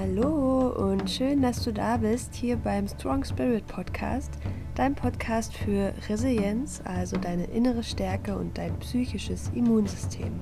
Hallo 0.00 0.70
und 0.70 1.10
schön, 1.10 1.42
dass 1.42 1.62
du 1.62 1.74
da 1.74 1.98
bist 1.98 2.34
hier 2.34 2.56
beim 2.56 2.88
Strong 2.88 3.22
Spirit 3.22 3.66
Podcast, 3.66 4.32
dein 4.74 4.94
Podcast 4.94 5.52
für 5.52 5.92
Resilienz, 6.08 6.80
also 6.86 7.18
deine 7.18 7.44
innere 7.44 7.82
Stärke 7.82 8.34
und 8.34 8.56
dein 8.56 8.78
psychisches 8.78 9.50
Immunsystem. 9.54 10.40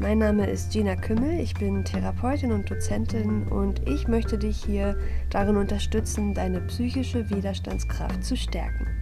Mein 0.00 0.16
Name 0.16 0.46
ist 0.46 0.72
Gina 0.72 0.96
Kümmel, 0.96 1.40
ich 1.40 1.52
bin 1.52 1.84
Therapeutin 1.84 2.52
und 2.52 2.70
Dozentin 2.70 3.46
und 3.48 3.86
ich 3.86 4.08
möchte 4.08 4.38
dich 4.38 4.64
hier 4.64 4.96
darin 5.28 5.58
unterstützen, 5.58 6.32
deine 6.32 6.62
psychische 6.62 7.28
Widerstandskraft 7.28 8.24
zu 8.24 8.34
stärken. 8.34 8.93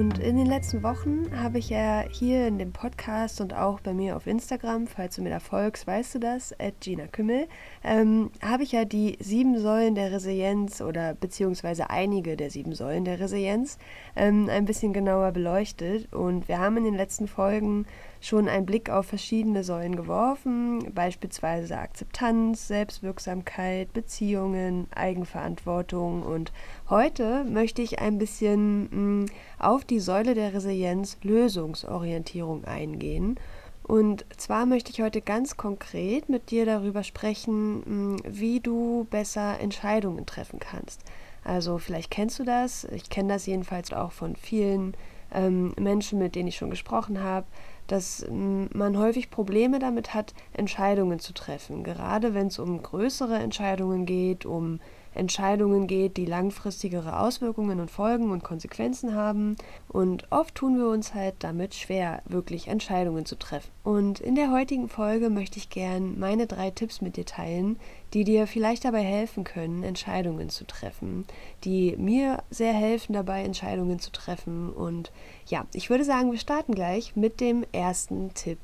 Und 0.00 0.18
in 0.18 0.38
den 0.38 0.46
letzten 0.46 0.82
Wochen 0.82 1.30
habe 1.36 1.58
ich 1.58 1.68
ja 1.68 2.06
hier 2.10 2.46
in 2.46 2.58
dem 2.58 2.72
Podcast 2.72 3.42
und 3.42 3.52
auch 3.52 3.80
bei 3.80 3.92
mir 3.92 4.16
auf 4.16 4.26
Instagram, 4.26 4.86
falls 4.86 5.16
du 5.16 5.22
mir 5.22 5.28
da 5.28 5.40
folgst, 5.40 5.86
weißt 5.86 6.14
du 6.14 6.18
das, 6.20 6.58
at 6.58 6.80
Gina 6.80 7.06
Kümmel, 7.06 7.48
ähm, 7.84 8.30
habe 8.40 8.62
ich 8.62 8.72
ja 8.72 8.86
die 8.86 9.18
sieben 9.20 9.58
Säulen 9.58 9.94
der 9.94 10.10
Resilienz 10.10 10.80
oder 10.80 11.12
beziehungsweise 11.12 11.90
einige 11.90 12.38
der 12.38 12.50
sieben 12.50 12.74
Säulen 12.74 13.04
der 13.04 13.20
Resilienz 13.20 13.76
ähm, 14.16 14.48
ein 14.48 14.64
bisschen 14.64 14.94
genauer 14.94 15.32
beleuchtet. 15.32 16.10
Und 16.14 16.48
wir 16.48 16.58
haben 16.58 16.78
in 16.78 16.84
den 16.84 16.94
letzten 16.94 17.28
Folgen 17.28 17.84
schon 18.20 18.48
einen 18.48 18.66
Blick 18.66 18.90
auf 18.90 19.06
verschiedene 19.06 19.64
Säulen 19.64 19.96
geworfen, 19.96 20.92
beispielsweise 20.94 21.78
Akzeptanz, 21.78 22.68
Selbstwirksamkeit, 22.68 23.92
Beziehungen, 23.92 24.86
Eigenverantwortung. 24.94 26.22
Und 26.22 26.52
heute 26.88 27.44
möchte 27.44 27.82
ich 27.82 27.98
ein 27.98 28.18
bisschen 28.18 28.82
mh, 28.82 29.24
mm, 29.24 29.26
auf 29.58 29.84
die 29.84 30.00
Säule 30.00 30.34
der 30.34 30.52
Resilienz 30.52 31.16
Lösungsorientierung 31.22 32.64
eingehen. 32.64 33.38
Und 33.82 34.24
zwar 34.36 34.66
möchte 34.66 34.92
ich 34.92 35.02
heute 35.02 35.20
ganz 35.20 35.56
konkret 35.56 36.28
mit 36.28 36.50
dir 36.50 36.66
darüber 36.66 37.02
sprechen, 37.02 38.12
mm, 38.14 38.16
wie 38.24 38.60
du 38.60 39.06
besser 39.10 39.58
Entscheidungen 39.58 40.26
treffen 40.26 40.60
kannst. 40.60 41.02
Also 41.42 41.78
vielleicht 41.78 42.10
kennst 42.10 42.38
du 42.38 42.44
das, 42.44 42.84
ich 42.84 43.08
kenne 43.08 43.32
das 43.32 43.46
jedenfalls 43.46 43.92
auch 43.92 44.12
von 44.12 44.36
vielen 44.36 44.94
ähm, 45.32 45.72
Menschen, 45.78 46.18
mit 46.18 46.34
denen 46.34 46.48
ich 46.48 46.56
schon 46.56 46.70
gesprochen 46.70 47.22
habe, 47.22 47.46
dass 47.90 48.24
man 48.30 48.98
häufig 48.98 49.30
Probleme 49.30 49.78
damit 49.80 50.14
hat, 50.14 50.34
Entscheidungen 50.52 51.18
zu 51.18 51.32
treffen. 51.32 51.82
Gerade 51.82 52.34
wenn 52.34 52.46
es 52.46 52.58
um 52.58 52.82
größere 52.82 53.36
Entscheidungen 53.38 54.06
geht, 54.06 54.46
um 54.46 54.78
Entscheidungen 55.14 55.86
geht, 55.86 56.16
die 56.16 56.24
langfristigere 56.24 57.18
Auswirkungen 57.18 57.80
und 57.80 57.90
Folgen 57.90 58.30
und 58.30 58.44
Konsequenzen 58.44 59.14
haben. 59.14 59.56
Und 59.88 60.30
oft 60.30 60.54
tun 60.54 60.78
wir 60.78 60.88
uns 60.88 61.14
halt 61.14 61.34
damit 61.40 61.74
schwer, 61.74 62.22
wirklich 62.26 62.68
Entscheidungen 62.68 63.26
zu 63.26 63.36
treffen. 63.36 63.70
Und 63.82 64.20
in 64.20 64.34
der 64.34 64.52
heutigen 64.52 64.88
Folge 64.88 65.30
möchte 65.30 65.58
ich 65.58 65.70
gern 65.70 66.18
meine 66.18 66.46
drei 66.46 66.70
Tipps 66.70 67.00
mit 67.00 67.16
dir 67.16 67.26
teilen, 67.26 67.78
die 68.14 68.24
dir 68.24 68.46
vielleicht 68.46 68.84
dabei 68.84 69.02
helfen 69.02 69.44
können, 69.44 69.82
Entscheidungen 69.82 70.48
zu 70.48 70.66
treffen, 70.66 71.24
die 71.64 71.96
mir 71.96 72.42
sehr 72.50 72.72
helfen 72.72 73.12
dabei, 73.12 73.42
Entscheidungen 73.42 73.98
zu 73.98 74.12
treffen. 74.12 74.70
Und 74.70 75.12
ja, 75.46 75.66
ich 75.74 75.90
würde 75.90 76.04
sagen, 76.04 76.30
wir 76.32 76.38
starten 76.38 76.74
gleich 76.74 77.16
mit 77.16 77.40
dem 77.40 77.64
ersten 77.72 78.32
Tipp, 78.34 78.58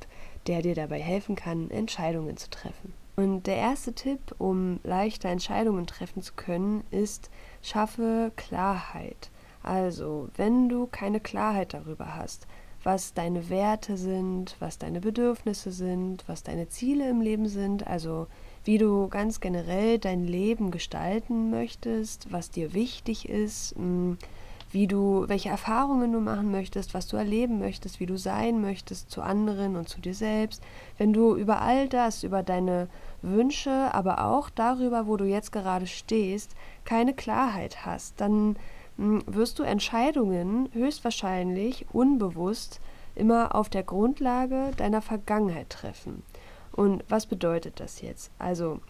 der 0.47 0.63
dir 0.63 0.75
dabei 0.75 1.01
helfen 1.01 1.35
kann, 1.37 1.71
Entscheidungen 1.71 2.37
zu 2.37 2.51
treffen. 2.51 2.93
Und 3.17 3.47
der 3.47 3.57
erste 3.57 3.95
Tipp, 3.95 4.35
um 4.39 4.79
leichter 4.83 5.31
Entscheidungen 5.31 5.87
treffen 5.87 6.23
zu 6.23 6.35
können, 6.35 6.85
ist, 6.91 7.31
schaffe 7.63 8.31
Klarheit. 8.37 9.31
Also, 9.63 10.29
wenn 10.37 10.69
du 10.69 10.87
keine 10.87 11.19
Klarheit 11.19 11.73
darüber 11.73 12.15
hast, 12.15 12.47
was 12.85 13.15
deine 13.15 13.49
Werte 13.49 13.97
sind, 13.97 14.55
was 14.61 14.79
deine 14.79 15.01
Bedürfnisse 15.01 15.73
sind, 15.73 16.23
was 16.29 16.45
deine 16.45 16.69
Ziele 16.69 17.09
im 17.09 17.21
Leben 17.21 17.49
sind, 17.49 17.87
also 17.87 18.29
wie 18.65 18.79
du 18.79 19.09
ganz 19.09 19.41
generell 19.41 19.99
dein 19.99 20.25
Leben 20.25 20.71
gestalten 20.71 21.51
möchtest, 21.51 22.31
was 22.31 22.51
dir 22.51 22.75
wichtig 22.75 23.29
ist, 23.29 23.75
hm, 23.77 24.19
wie 24.71 24.87
du, 24.87 25.25
welche 25.29 25.49
Erfahrungen 25.49 26.13
du 26.13 26.21
machen 26.21 26.51
möchtest, 26.51 26.95
was 26.95 27.07
du 27.07 27.17
erleben 27.17 27.59
möchtest, 27.59 28.01
wie 28.01 28.07
du 28.07 28.17
sein 28.17 28.61
möchtest 28.61 29.11
zu 29.11 29.23
anderen 29.23 29.77
und 29.77 29.89
zu 29.89 30.01
dir 30.01 30.15
selbst. 30.15 30.63
Wenn 30.99 31.13
du 31.13 31.37
über 31.37 31.63
all 31.63 31.89
das, 31.89 32.23
über 32.23 32.43
deine 32.43 32.89
Wünsche, 33.23 33.95
aber 33.95 34.25
auch 34.25 34.51
darüber, 34.51 35.07
wo 35.07 35.17
du 35.17 35.25
jetzt 35.25 35.53
gerade 35.53 35.87
stehst, 35.87 36.55
keine 36.85 37.15
Klarheit 37.15 37.87
hast, 37.87 38.21
dann 38.21 38.57
hm, 38.97 39.23
wirst 39.27 39.59
du 39.59 39.63
Entscheidungen 39.63 40.69
höchstwahrscheinlich 40.73 41.87
unbewusst 41.93 42.81
immer 43.15 43.55
auf 43.55 43.69
der 43.69 43.83
Grundlage 43.83 44.73
deiner 44.77 45.01
Vergangenheit 45.01 45.71
treffen. 45.71 46.23
Und 46.73 47.05
was 47.09 47.27
bedeutet 47.27 47.81
das 47.81 48.03
jetzt? 48.03 48.31
Also, 48.39 48.81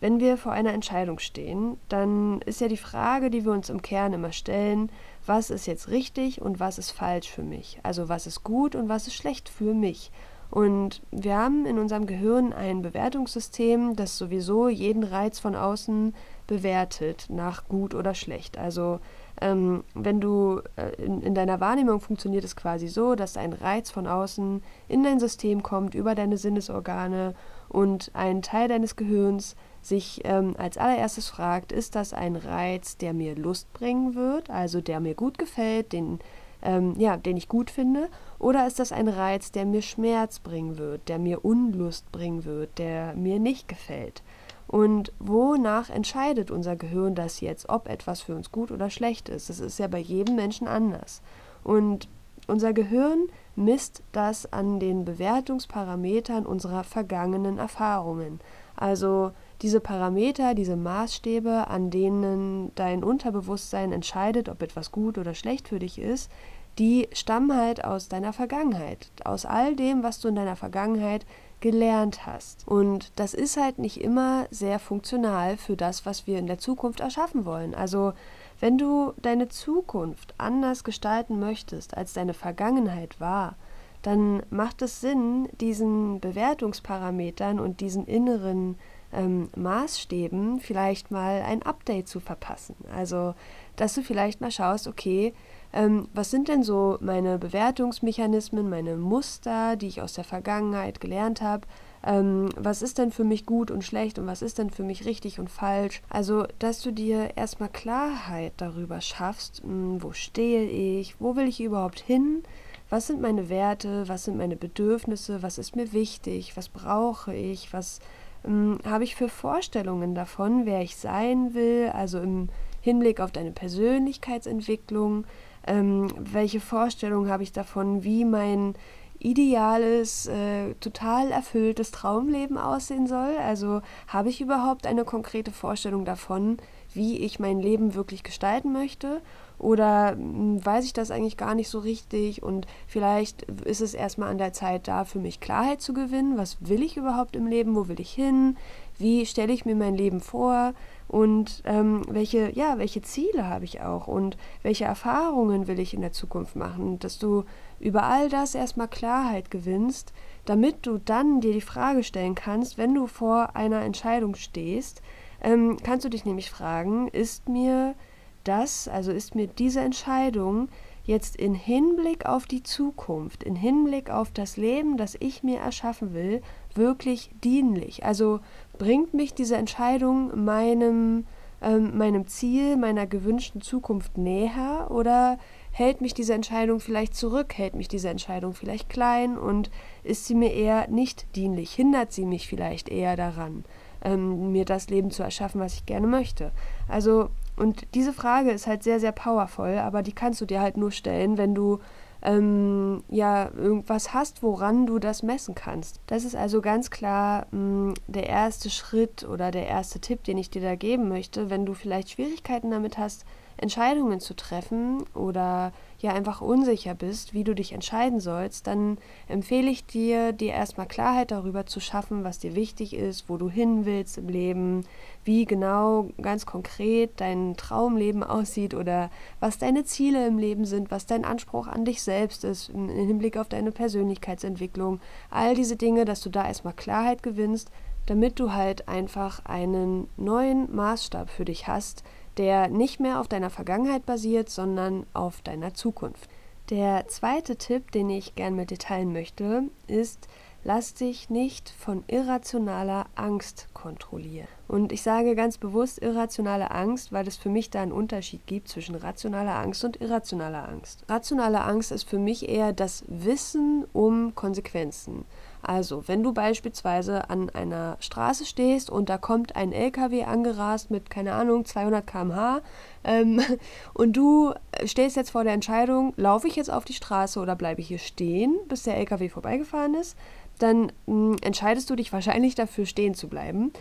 wenn 0.00 0.20
wir 0.20 0.36
vor 0.36 0.52
einer 0.52 0.74
Entscheidung 0.74 1.18
stehen, 1.18 1.78
dann 1.88 2.40
ist 2.42 2.60
ja 2.60 2.68
die 2.68 2.76
Frage, 2.76 3.30
die 3.30 3.44
wir 3.44 3.52
uns 3.52 3.70
im 3.70 3.80
Kern 3.80 4.12
immer 4.12 4.32
stellen, 4.32 4.90
was 5.26 5.50
ist 5.50 5.66
jetzt 5.66 5.88
richtig 5.88 6.40
und 6.40 6.60
was 6.60 6.78
ist 6.78 6.90
falsch 6.90 7.30
für 7.30 7.42
mich? 7.42 7.78
Also 7.82 8.08
was 8.08 8.26
ist 8.26 8.44
gut 8.44 8.74
und 8.74 8.88
was 8.88 9.06
ist 9.06 9.14
schlecht 9.14 9.48
für 9.48 9.74
mich? 9.74 10.10
Und 10.50 11.02
wir 11.10 11.36
haben 11.36 11.66
in 11.66 11.78
unserem 11.78 12.06
Gehirn 12.06 12.52
ein 12.52 12.82
Bewertungssystem, 12.82 13.96
das 13.96 14.16
sowieso 14.16 14.68
jeden 14.68 15.02
Reiz 15.02 15.38
von 15.38 15.56
außen 15.56 16.14
bewertet 16.46 17.26
nach 17.28 17.66
gut 17.66 17.94
oder 17.94 18.14
schlecht. 18.14 18.56
Also 18.56 19.00
ähm, 19.40 19.82
wenn 19.94 20.20
du 20.20 20.62
äh, 20.76 20.94
in, 21.02 21.20
in, 21.22 21.34
deiner 21.34 21.60
Wahrnehmung 21.60 22.00
funktioniert 22.00 22.44
es 22.44 22.56
quasi 22.56 22.88
so, 22.88 23.16
dass 23.16 23.36
ein 23.36 23.52
Reiz 23.52 23.90
von 23.90 24.06
außen 24.06 24.62
in 24.88 25.02
dein 25.02 25.18
System 25.18 25.62
kommt 25.62 25.94
über 25.94 26.14
deine 26.14 26.38
Sinnesorgane 26.38 27.34
und 27.68 28.10
ein 28.14 28.40
Teil 28.40 28.68
deines 28.68 28.96
Gehirns 28.96 29.56
sich 29.88 30.20
ähm, 30.24 30.54
als 30.58 30.78
allererstes 30.78 31.28
fragt, 31.28 31.72
ist 31.72 31.94
das 31.94 32.12
ein 32.12 32.36
Reiz, 32.36 32.96
der 32.96 33.12
mir 33.12 33.34
Lust 33.34 33.72
bringen 33.72 34.14
wird, 34.14 34.50
also 34.50 34.80
der 34.80 35.00
mir 35.00 35.14
gut 35.14 35.38
gefällt, 35.38 35.92
den 35.92 36.18
ähm, 36.62 36.94
ja, 36.98 37.16
den 37.16 37.36
ich 37.36 37.48
gut 37.48 37.70
finde? 37.70 38.08
Oder 38.38 38.66
ist 38.66 38.78
das 38.78 38.92
ein 38.92 39.08
Reiz, 39.08 39.52
der 39.52 39.64
mir 39.64 39.82
Schmerz 39.82 40.40
bringen 40.40 40.78
wird, 40.78 41.08
der 41.08 41.18
mir 41.18 41.44
Unlust 41.44 42.10
bringen 42.12 42.44
wird, 42.44 42.78
der 42.78 43.14
mir 43.14 43.38
nicht 43.38 43.68
gefällt? 43.68 44.22
Und 44.66 45.12
wonach 45.20 45.90
entscheidet 45.90 46.50
unser 46.50 46.74
Gehirn 46.74 47.14
das 47.14 47.40
jetzt, 47.40 47.68
ob 47.68 47.88
etwas 47.88 48.20
für 48.20 48.34
uns 48.34 48.50
gut 48.50 48.72
oder 48.72 48.90
schlecht 48.90 49.28
ist? 49.28 49.48
Das 49.48 49.60
ist 49.60 49.78
ja 49.78 49.86
bei 49.86 49.98
jedem 49.98 50.34
Menschen 50.34 50.66
anders. 50.66 51.22
Und 51.62 52.08
unser 52.48 52.72
Gehirn 52.72 53.28
misst 53.54 54.02
das 54.12 54.52
an 54.52 54.80
den 54.80 55.04
Bewertungsparametern 55.04 56.46
unserer 56.46 56.84
vergangenen 56.84 57.58
Erfahrungen. 57.58 58.40
Also 58.74 59.32
diese 59.62 59.80
Parameter, 59.80 60.54
diese 60.54 60.76
Maßstäbe, 60.76 61.68
an 61.68 61.90
denen 61.90 62.72
dein 62.74 63.02
Unterbewusstsein 63.02 63.92
entscheidet, 63.92 64.48
ob 64.48 64.62
etwas 64.62 64.92
gut 64.92 65.18
oder 65.18 65.34
schlecht 65.34 65.68
für 65.68 65.78
dich 65.78 65.98
ist, 65.98 66.30
die 66.78 67.08
stammen 67.12 67.56
halt 67.56 67.84
aus 67.84 68.08
deiner 68.08 68.32
Vergangenheit, 68.32 69.10
aus 69.24 69.46
all 69.46 69.74
dem, 69.76 70.02
was 70.02 70.20
du 70.20 70.28
in 70.28 70.34
deiner 70.34 70.56
Vergangenheit 70.56 71.24
gelernt 71.60 72.26
hast. 72.26 72.68
Und 72.68 73.12
das 73.16 73.32
ist 73.32 73.56
halt 73.56 73.78
nicht 73.78 74.00
immer 74.00 74.46
sehr 74.50 74.78
funktional 74.78 75.56
für 75.56 75.76
das, 75.76 76.04
was 76.04 76.26
wir 76.26 76.38
in 76.38 76.46
der 76.46 76.58
Zukunft 76.58 77.00
erschaffen 77.00 77.46
wollen. 77.46 77.74
Also 77.74 78.12
wenn 78.60 78.76
du 78.76 79.14
deine 79.22 79.48
Zukunft 79.48 80.34
anders 80.38 80.84
gestalten 80.84 81.38
möchtest, 81.38 81.96
als 81.96 82.12
deine 82.12 82.34
Vergangenheit 82.34 83.20
war, 83.20 83.56
dann 84.02 84.42
macht 84.50 84.82
es 84.82 85.00
Sinn, 85.00 85.48
diesen 85.60 86.20
Bewertungsparametern 86.20 87.58
und 87.58 87.80
diesen 87.80 88.06
inneren 88.06 88.76
ähm, 89.12 89.48
Maßstäben 89.56 90.60
vielleicht 90.60 91.10
mal 91.10 91.42
ein 91.42 91.62
Update 91.62 92.08
zu 92.08 92.20
verpassen. 92.20 92.76
Also, 92.94 93.34
dass 93.76 93.94
du 93.94 94.02
vielleicht 94.02 94.40
mal 94.40 94.50
schaust, 94.50 94.86
okay, 94.86 95.34
ähm, 95.72 96.08
was 96.14 96.30
sind 96.30 96.48
denn 96.48 96.62
so 96.62 96.96
meine 97.00 97.38
Bewertungsmechanismen, 97.38 98.68
meine 98.68 98.96
Muster, 98.96 99.76
die 99.76 99.88
ich 99.88 100.00
aus 100.00 100.14
der 100.14 100.24
Vergangenheit 100.24 101.00
gelernt 101.00 101.42
habe? 101.42 101.66
Ähm, 102.04 102.48
was 102.56 102.82
ist 102.82 102.98
denn 102.98 103.10
für 103.10 103.24
mich 103.24 103.46
gut 103.46 103.70
und 103.70 103.84
schlecht 103.84 104.18
und 104.18 104.26
was 104.26 104.40
ist 104.40 104.58
denn 104.58 104.70
für 104.70 104.84
mich 104.84 105.04
richtig 105.04 105.38
und 105.40 105.50
falsch? 105.50 106.02
Also, 106.08 106.46
dass 106.58 106.80
du 106.80 106.92
dir 106.92 107.36
erstmal 107.36 107.68
Klarheit 107.68 108.52
darüber 108.56 109.00
schaffst, 109.00 109.64
mh, 109.64 109.70
hm, 109.70 110.02
wo 110.02 110.12
stehe 110.12 110.64
ich, 110.64 111.20
wo 111.20 111.36
will 111.36 111.48
ich 111.48 111.60
überhaupt 111.60 112.00
hin? 112.00 112.42
Was 112.88 113.08
sind 113.08 113.20
meine 113.20 113.48
Werte, 113.48 114.08
was 114.08 114.24
sind 114.24 114.36
meine 114.36 114.56
Bedürfnisse, 114.56 115.42
was 115.42 115.58
ist 115.58 115.74
mir 115.74 115.92
wichtig, 115.92 116.56
was 116.56 116.68
brauche 116.68 117.34
ich, 117.34 117.72
was 117.72 117.98
ähm, 118.46 118.78
habe 118.84 119.04
ich 119.04 119.14
für 119.14 119.28
Vorstellungen 119.28 120.14
davon, 120.14 120.66
wer 120.66 120.82
ich 120.82 120.96
sein 120.96 121.54
will, 121.54 121.90
also 121.94 122.20
im 122.20 122.48
Hinblick 122.80 123.20
auf 123.20 123.32
deine 123.32 123.52
Persönlichkeitsentwicklung, 123.52 125.26
ähm, 125.66 126.08
welche 126.18 126.60
Vorstellungen 126.60 127.30
habe 127.30 127.42
ich 127.42 127.52
davon, 127.52 128.04
wie 128.04 128.24
mein 128.24 128.74
ideales, 129.18 130.26
äh, 130.26 130.74
total 130.74 131.30
erfülltes 131.30 131.90
Traumleben 131.90 132.58
aussehen 132.58 133.06
soll. 133.06 133.36
Also 133.38 133.80
habe 134.08 134.28
ich 134.28 134.40
überhaupt 134.40 134.86
eine 134.86 135.04
konkrete 135.04 135.50
Vorstellung 135.50 136.04
davon, 136.04 136.58
wie 136.96 137.18
ich 137.18 137.38
mein 137.38 137.60
Leben 137.60 137.94
wirklich 137.94 138.22
gestalten 138.22 138.72
möchte? 138.72 139.20
oder 139.58 140.12
hm, 140.12 140.64
weiß 140.64 140.84
ich 140.84 140.92
das 140.92 141.10
eigentlich 141.10 141.36
gar 141.36 141.54
nicht 141.54 141.68
so 141.68 141.78
richtig 141.78 142.42
und 142.42 142.66
vielleicht 142.86 143.42
ist 143.42 143.80
es 143.80 143.94
erstmal 143.94 144.30
an 144.30 144.38
der 144.38 144.52
Zeit 144.52 144.88
da, 144.88 145.04
für 145.04 145.18
mich 145.18 145.40
Klarheit 145.40 145.80
zu 145.80 145.94
gewinnen. 145.94 146.36
Was 146.36 146.58
will 146.60 146.82
ich 146.82 146.96
überhaupt 146.96 147.36
im 147.36 147.46
Leben? 147.46 147.74
Wo 147.74 147.88
will 147.88 148.00
ich 148.00 148.12
hin? 148.12 148.56
Wie 148.98 149.26
stelle 149.26 149.52
ich 149.52 149.64
mir 149.64 149.76
mein 149.76 149.94
Leben 149.94 150.20
vor? 150.20 150.74
Und 151.08 151.62
ähm, 151.66 152.02
welche, 152.08 152.50
ja, 152.54 152.78
welche 152.78 153.00
Ziele 153.00 153.46
habe 153.46 153.64
ich 153.64 153.80
auch 153.80 154.08
und 154.08 154.36
welche 154.62 154.86
Erfahrungen 154.86 155.68
will 155.68 155.78
ich 155.78 155.94
in 155.94 156.00
der 156.00 156.12
Zukunft 156.12 156.56
machen? 156.56 156.98
Dass 156.98 157.18
du 157.18 157.44
über 157.78 158.02
all 158.04 158.28
das 158.28 158.56
erstmal 158.56 158.88
Klarheit 158.88 159.50
gewinnst, 159.50 160.12
damit 160.46 160.84
du 160.84 160.98
dann 160.98 161.40
dir 161.40 161.52
die 161.52 161.60
Frage 161.60 162.02
stellen 162.02 162.34
kannst, 162.34 162.76
wenn 162.76 162.92
du 162.92 163.06
vor 163.06 163.54
einer 163.54 163.82
Entscheidung 163.82 164.34
stehst, 164.34 165.00
ähm, 165.46 165.76
kannst 165.82 166.04
du 166.04 166.08
dich 166.08 166.24
nämlich 166.24 166.50
fragen, 166.50 167.06
ist 167.06 167.48
mir 167.48 167.94
das, 168.42 168.88
also 168.88 169.12
ist 169.12 169.36
mir 169.36 169.46
diese 169.46 169.80
Entscheidung 169.80 170.68
jetzt 171.04 171.36
in 171.36 171.54
Hinblick 171.54 172.26
auf 172.26 172.46
die 172.46 172.64
Zukunft, 172.64 173.44
in 173.44 173.54
Hinblick 173.54 174.10
auf 174.10 174.32
das 174.32 174.56
Leben, 174.56 174.96
das 174.96 175.16
ich 175.20 175.44
mir 175.44 175.60
erschaffen 175.60 176.14
will, 176.14 176.42
wirklich 176.74 177.30
dienlich? 177.44 178.04
Also 178.04 178.40
bringt 178.76 179.14
mich 179.14 179.34
diese 179.34 179.56
Entscheidung 179.56 180.44
meinem, 180.44 181.26
ähm, 181.62 181.96
meinem 181.96 182.26
Ziel, 182.26 182.76
meiner 182.76 183.06
gewünschten 183.06 183.60
Zukunft 183.60 184.18
näher 184.18 184.88
oder 184.90 185.38
hält 185.70 186.00
mich 186.00 186.12
diese 186.12 186.34
Entscheidung 186.34 186.80
vielleicht 186.80 187.14
zurück, 187.14 187.56
hält 187.56 187.76
mich 187.76 187.86
diese 187.86 188.08
Entscheidung 188.08 188.52
vielleicht 188.52 188.88
klein 188.88 189.38
und 189.38 189.70
ist 190.02 190.26
sie 190.26 190.34
mir 190.34 190.52
eher 190.52 190.88
nicht 190.88 191.36
dienlich, 191.36 191.72
hindert 191.72 192.12
sie 192.12 192.24
mich 192.24 192.48
vielleicht 192.48 192.88
eher 192.88 193.14
daran, 193.14 193.64
ähm, 194.06 194.52
mir 194.52 194.64
das 194.64 194.88
Leben 194.88 195.10
zu 195.10 195.22
erschaffen, 195.22 195.60
was 195.60 195.74
ich 195.74 195.84
gerne 195.84 196.06
möchte. 196.06 196.52
Also 196.88 197.30
und 197.56 197.86
diese 197.94 198.12
Frage 198.12 198.50
ist 198.50 198.66
halt 198.66 198.82
sehr, 198.82 199.00
sehr 199.00 199.12
powervoll, 199.12 199.78
aber 199.78 200.02
die 200.02 200.12
kannst 200.12 200.40
du 200.40 200.46
dir 200.46 200.60
halt 200.60 200.76
nur 200.76 200.90
stellen, 200.90 201.38
wenn 201.38 201.54
du 201.54 201.80
ähm, 202.22 203.02
ja 203.08 203.50
irgendwas 203.56 204.12
hast, 204.12 204.42
woran 204.42 204.86
du 204.86 204.98
das 204.98 205.22
messen 205.22 205.54
kannst. 205.54 206.00
Das 206.06 206.24
ist 206.24 206.36
also 206.36 206.60
ganz 206.60 206.90
klar 206.90 207.46
mh, 207.50 207.58
mm, 207.58 207.94
der 208.08 208.26
erste 208.28 208.68
Schritt 208.68 209.24
oder 209.24 209.50
der 209.50 209.66
erste 209.66 210.00
Tipp, 210.00 210.24
den 210.24 210.38
ich 210.38 210.50
dir 210.50 210.62
da 210.62 210.74
geben 210.74 211.08
möchte, 211.08 211.50
wenn 211.50 211.64
du 211.66 211.74
vielleicht 211.74 212.10
Schwierigkeiten 212.10 212.70
damit 212.70 212.98
hast, 212.98 213.24
Entscheidungen 213.58 214.20
zu 214.20 214.34
treffen 214.34 215.04
oder 215.14 215.72
ja 216.06 216.14
einfach 216.14 216.40
unsicher 216.40 216.94
bist, 216.94 217.34
wie 217.34 217.44
du 217.44 217.54
dich 217.54 217.72
entscheiden 217.72 218.20
sollst, 218.20 218.66
dann 218.66 218.98
empfehle 219.28 219.68
ich 219.68 219.84
dir, 219.84 220.32
dir 220.32 220.52
erstmal 220.52 220.86
Klarheit 220.86 221.30
darüber 221.30 221.66
zu 221.66 221.80
schaffen, 221.80 222.24
was 222.24 222.38
dir 222.38 222.54
wichtig 222.54 222.94
ist, 222.94 223.28
wo 223.28 223.36
du 223.36 223.50
hin 223.50 223.84
willst 223.84 224.16
im 224.16 224.28
Leben, 224.28 224.84
wie 225.24 225.44
genau 225.44 226.08
ganz 226.22 226.46
konkret 226.46 227.20
dein 227.20 227.56
Traumleben 227.56 228.22
aussieht 228.24 228.74
oder 228.74 229.10
was 229.40 229.58
deine 229.58 229.84
Ziele 229.84 230.26
im 230.26 230.38
Leben 230.38 230.64
sind, 230.64 230.90
was 230.90 231.06
dein 231.06 231.24
Anspruch 231.24 231.66
an 231.66 231.84
dich 231.84 232.02
selbst 232.02 232.44
ist 232.44 232.68
im 232.70 232.88
Hinblick 232.88 233.36
auf 233.36 233.48
deine 233.48 233.72
Persönlichkeitsentwicklung. 233.72 235.00
All 235.30 235.54
diese 235.54 235.76
Dinge, 235.76 236.04
dass 236.04 236.20
du 236.20 236.30
da 236.30 236.46
erstmal 236.46 236.74
Klarheit 236.74 237.22
gewinnst, 237.22 237.70
damit 238.06 238.38
du 238.38 238.52
halt 238.52 238.88
einfach 238.88 239.44
einen 239.44 240.08
neuen 240.16 240.74
Maßstab 240.74 241.28
für 241.28 241.44
dich 241.44 241.66
hast, 241.66 242.04
der 242.36 242.68
nicht 242.68 243.00
mehr 243.00 243.20
auf 243.20 243.28
deiner 243.28 243.50
Vergangenheit 243.50 244.06
basiert, 244.06 244.50
sondern 244.50 245.06
auf 245.14 245.42
deiner 245.42 245.74
Zukunft. 245.74 246.28
Der 246.70 247.06
zweite 247.08 247.56
Tipp, 247.56 247.92
den 247.92 248.10
ich 248.10 248.34
gern 248.34 248.56
mit 248.56 248.70
dir 248.70 248.78
teilen 248.78 249.12
möchte, 249.12 249.64
ist, 249.86 250.28
lass 250.64 250.94
dich 250.94 251.30
nicht 251.30 251.68
von 251.70 252.02
irrationaler 252.08 253.06
Angst 253.14 253.68
kontrollieren. 253.72 254.48
Und 254.68 254.92
ich 254.92 255.02
sage 255.02 255.36
ganz 255.36 255.58
bewusst 255.58 256.02
irrationale 256.02 256.70
Angst, 256.70 257.12
weil 257.12 257.28
es 257.28 257.36
für 257.36 257.48
mich 257.48 257.70
da 257.70 257.82
einen 257.82 257.92
Unterschied 257.92 258.46
gibt 258.46 258.68
zwischen 258.68 258.96
rationaler 258.96 259.56
Angst 259.56 259.84
und 259.84 260.00
irrationaler 260.00 260.68
Angst. 260.68 261.04
Rationale 261.08 261.62
Angst 261.62 261.92
ist 261.92 262.08
für 262.08 262.18
mich 262.18 262.48
eher 262.48 262.72
das 262.72 263.04
Wissen 263.06 263.84
um 263.92 264.34
Konsequenzen. 264.34 265.24
Also, 265.62 266.06
wenn 266.06 266.22
du 266.22 266.32
beispielsweise 266.32 267.28
an 267.28 267.50
einer 267.50 267.96
Straße 268.00 268.44
stehst 268.44 268.88
und 268.88 269.08
da 269.08 269.18
kommt 269.18 269.56
ein 269.56 269.72
LKW 269.72 270.24
angerast 270.24 270.90
mit, 270.90 271.10
keine 271.10 271.32
Ahnung, 271.32 271.64
200 271.64 272.06
km/h 272.06 272.60
ähm, 273.04 273.40
und 273.94 274.16
du 274.16 274.52
stehst 274.84 275.16
jetzt 275.16 275.30
vor 275.30 275.44
der 275.44 275.54
Entscheidung, 275.54 276.12
laufe 276.16 276.46
ich 276.46 276.56
jetzt 276.56 276.72
auf 276.72 276.84
die 276.84 276.92
Straße 276.92 277.40
oder 277.40 277.56
bleibe 277.56 277.80
ich 277.80 277.88
hier 277.88 277.98
stehen, 277.98 278.56
bis 278.68 278.84
der 278.84 278.96
LKW 278.96 279.28
vorbeigefahren 279.28 279.94
ist, 279.94 280.16
dann 280.58 280.92
mh, 281.06 281.32
hm, 281.32 281.36
entscheidest 281.42 281.90
du 281.90 281.96
dich 281.96 282.12
wahrscheinlich 282.12 282.54
dafür, 282.54 282.86
stehen 282.86 283.14
zu 283.14 283.28
bleiben 283.28 283.72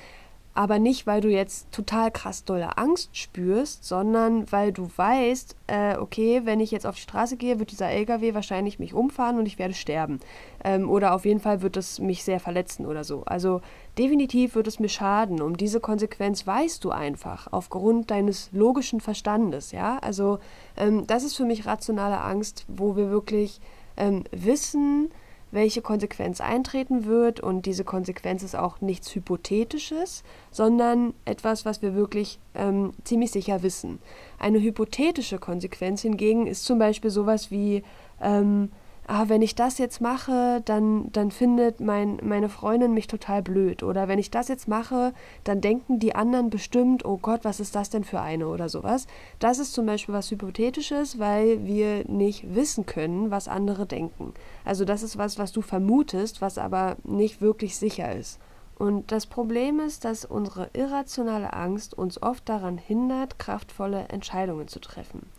aber 0.55 0.79
nicht, 0.79 1.05
weil 1.05 1.19
du 1.19 1.29
jetzt 1.29 1.69
total 1.73 2.11
krass 2.11 2.45
dolle 2.45 2.77
Angst 2.77 3.15
spürst, 3.15 3.83
sondern 3.83 4.49
weil 4.53 4.71
du 4.71 4.89
weißt, 4.95 5.55
äh, 5.67 5.97
okay, 5.97 6.41
wenn 6.45 6.61
ich 6.61 6.71
jetzt 6.71 6.87
auf 6.87 6.95
die 6.95 7.01
Straße 7.01 7.35
gehe, 7.35 7.59
wird 7.59 7.71
dieser 7.71 7.89
LKW 7.89 8.33
wahrscheinlich 8.33 8.79
mich 8.79 8.93
umfahren 8.93 9.37
und 9.37 9.47
ich 9.47 9.59
werde 9.59 9.73
sterben. 9.73 10.21
Ähm, 10.63 10.89
oder 10.89 11.13
auf 11.13 11.25
jeden 11.25 11.41
Fall 11.41 11.61
wird 11.61 11.75
es 11.75 11.99
mich 11.99 12.23
sehr 12.23 12.39
verletzen 12.39 12.85
oder 12.85 13.03
so. 13.03 13.23
Also 13.25 13.59
definitiv 13.97 14.55
wird 14.55 14.67
es 14.67 14.79
mir 14.79 14.87
schaden. 14.87 15.41
Um 15.41 15.57
diese 15.57 15.81
Konsequenz 15.81 16.47
weißt 16.47 16.81
du 16.85 16.91
einfach 16.91 17.47
aufgrund 17.51 18.09
deines 18.09 18.49
logischen 18.53 19.01
Verstandes. 19.01 19.73
Ja, 19.73 19.97
also 19.97 20.39
ähm, 20.77 21.05
das 21.05 21.25
ist 21.25 21.35
für 21.35 21.45
mich 21.45 21.65
rationale 21.65 22.21
Angst, 22.21 22.63
wo 22.69 22.95
wir 22.95 23.09
wirklich 23.09 23.59
ähm, 23.97 24.23
wissen, 24.31 25.11
welche 25.55 25.81
Konsequenz 25.81 26.39
eintreten 26.39 27.05
wird. 27.05 27.39
Und 27.39 27.65
diese 27.65 27.83
Konsequenz 27.83 28.43
ist 28.43 28.55
auch 28.55 28.81
nichts 28.81 29.13
Hypothetisches, 29.15 30.23
sondern 30.51 31.15
etwas, 31.25 31.65
was 31.65 31.81
wir 31.81 31.95
wirklich 31.95 32.39
ähm, 32.53 32.91
ziemlich 33.03 33.31
sicher 33.31 33.63
wissen. 33.63 33.97
Eine 34.37 34.61
hypothetische 34.61 35.39
Konsequenz 35.39 36.03
hingegen 36.03 36.45
ist 36.45 36.65
zum 36.65 36.77
Beispiel 36.77 37.09
sowas 37.09 37.49
wie, 37.49 37.83
ähm, 38.21 38.69
ah, 39.07 39.25
wenn 39.27 39.41
ich 39.41 39.55
das 39.55 39.77
jetzt 39.77 40.01
mache, 40.01 40.61
dann, 40.65 41.11
dann 41.11 41.31
findet 41.31 41.79
mein, 41.79 42.19
meine 42.23 42.49
Freundin 42.49 42.93
mich 42.93 43.07
total 43.07 43.41
blöd. 43.41 43.83
Oder 43.83 44.07
wenn 44.07 44.19
ich 44.19 44.31
das 44.31 44.47
jetzt 44.47 44.67
mache, 44.67 45.13
dann 45.43 45.61
denken 45.61 45.99
die 45.99 46.15
anderen 46.15 46.49
bestimmt, 46.49 47.05
oh 47.05 47.17
Gott, 47.17 47.43
was 47.43 47.59
ist 47.59 47.75
das 47.75 47.89
denn 47.89 48.03
für 48.03 48.21
eine 48.21 48.47
oder 48.47 48.69
sowas. 48.69 49.07
Das 49.39 49.59
ist 49.59 49.73
zum 49.73 49.85
Beispiel 49.85 50.15
was 50.15 50.31
Hypothetisches, 50.31 51.19
weil 51.19 51.65
wir 51.65 52.05
nicht 52.07 52.55
wissen 52.55 52.85
können, 52.85 53.31
was 53.31 53.47
andere 53.47 53.85
denken. 53.85 54.33
Also 54.63 54.85
das 54.85 55.03
ist 55.03 55.17
was, 55.17 55.37
was 55.37 55.51
du 55.51 55.61
vermutest, 55.61 56.41
was 56.41 56.57
aber 56.57 56.97
nicht 57.03 57.41
wirklich 57.41 57.77
sicher 57.77 58.15
ist. 58.15 58.39
Und 58.77 59.11
das 59.11 59.25
Problem 59.25 59.79
ist, 59.79 60.03
dass 60.03 60.25
unsere 60.25 60.69
irrationale 60.73 61.53
Angst 61.53 61.93
uns 61.93 62.21
oft 62.21 62.49
daran 62.49 62.77
hindert, 62.77 63.39
kraftvolle 63.39 64.09
Entscheidungen 64.09 64.67
zu 64.67 64.79
treffen. 64.79 65.29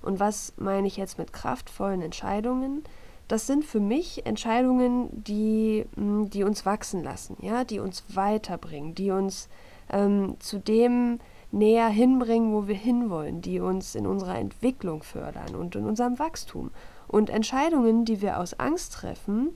Und 0.00 0.20
was 0.20 0.52
meine 0.58 0.86
ich 0.86 0.96
jetzt 0.96 1.18
mit 1.18 1.32
kraftvollen 1.32 2.02
Entscheidungen? 2.02 2.84
Das 3.34 3.48
sind 3.48 3.64
für 3.64 3.80
mich 3.80 4.26
Entscheidungen, 4.26 5.08
die, 5.10 5.86
mm, 5.96 6.26
die 6.26 6.44
uns 6.44 6.64
wachsen 6.64 7.02
lassen, 7.02 7.36
ja, 7.40 7.64
die 7.64 7.80
uns 7.80 8.04
weiterbringen, 8.14 8.94
die 8.94 9.10
uns 9.10 9.48
ähm, 9.90 10.36
zu 10.38 10.60
dem 10.60 11.18
näher 11.50 11.88
hinbringen, 11.88 12.52
wo 12.52 12.68
wir 12.68 12.76
hinwollen, 12.76 13.40
die 13.40 13.58
uns 13.58 13.96
in 13.96 14.06
unserer 14.06 14.38
Entwicklung 14.38 15.02
fördern 15.02 15.56
und 15.56 15.74
in 15.74 15.84
unserem 15.84 16.20
Wachstum. 16.20 16.70
Und 17.08 17.28
Entscheidungen, 17.28 18.04
die 18.04 18.22
wir 18.22 18.38
aus 18.38 18.54
Angst 18.60 18.92
treffen, 18.92 19.50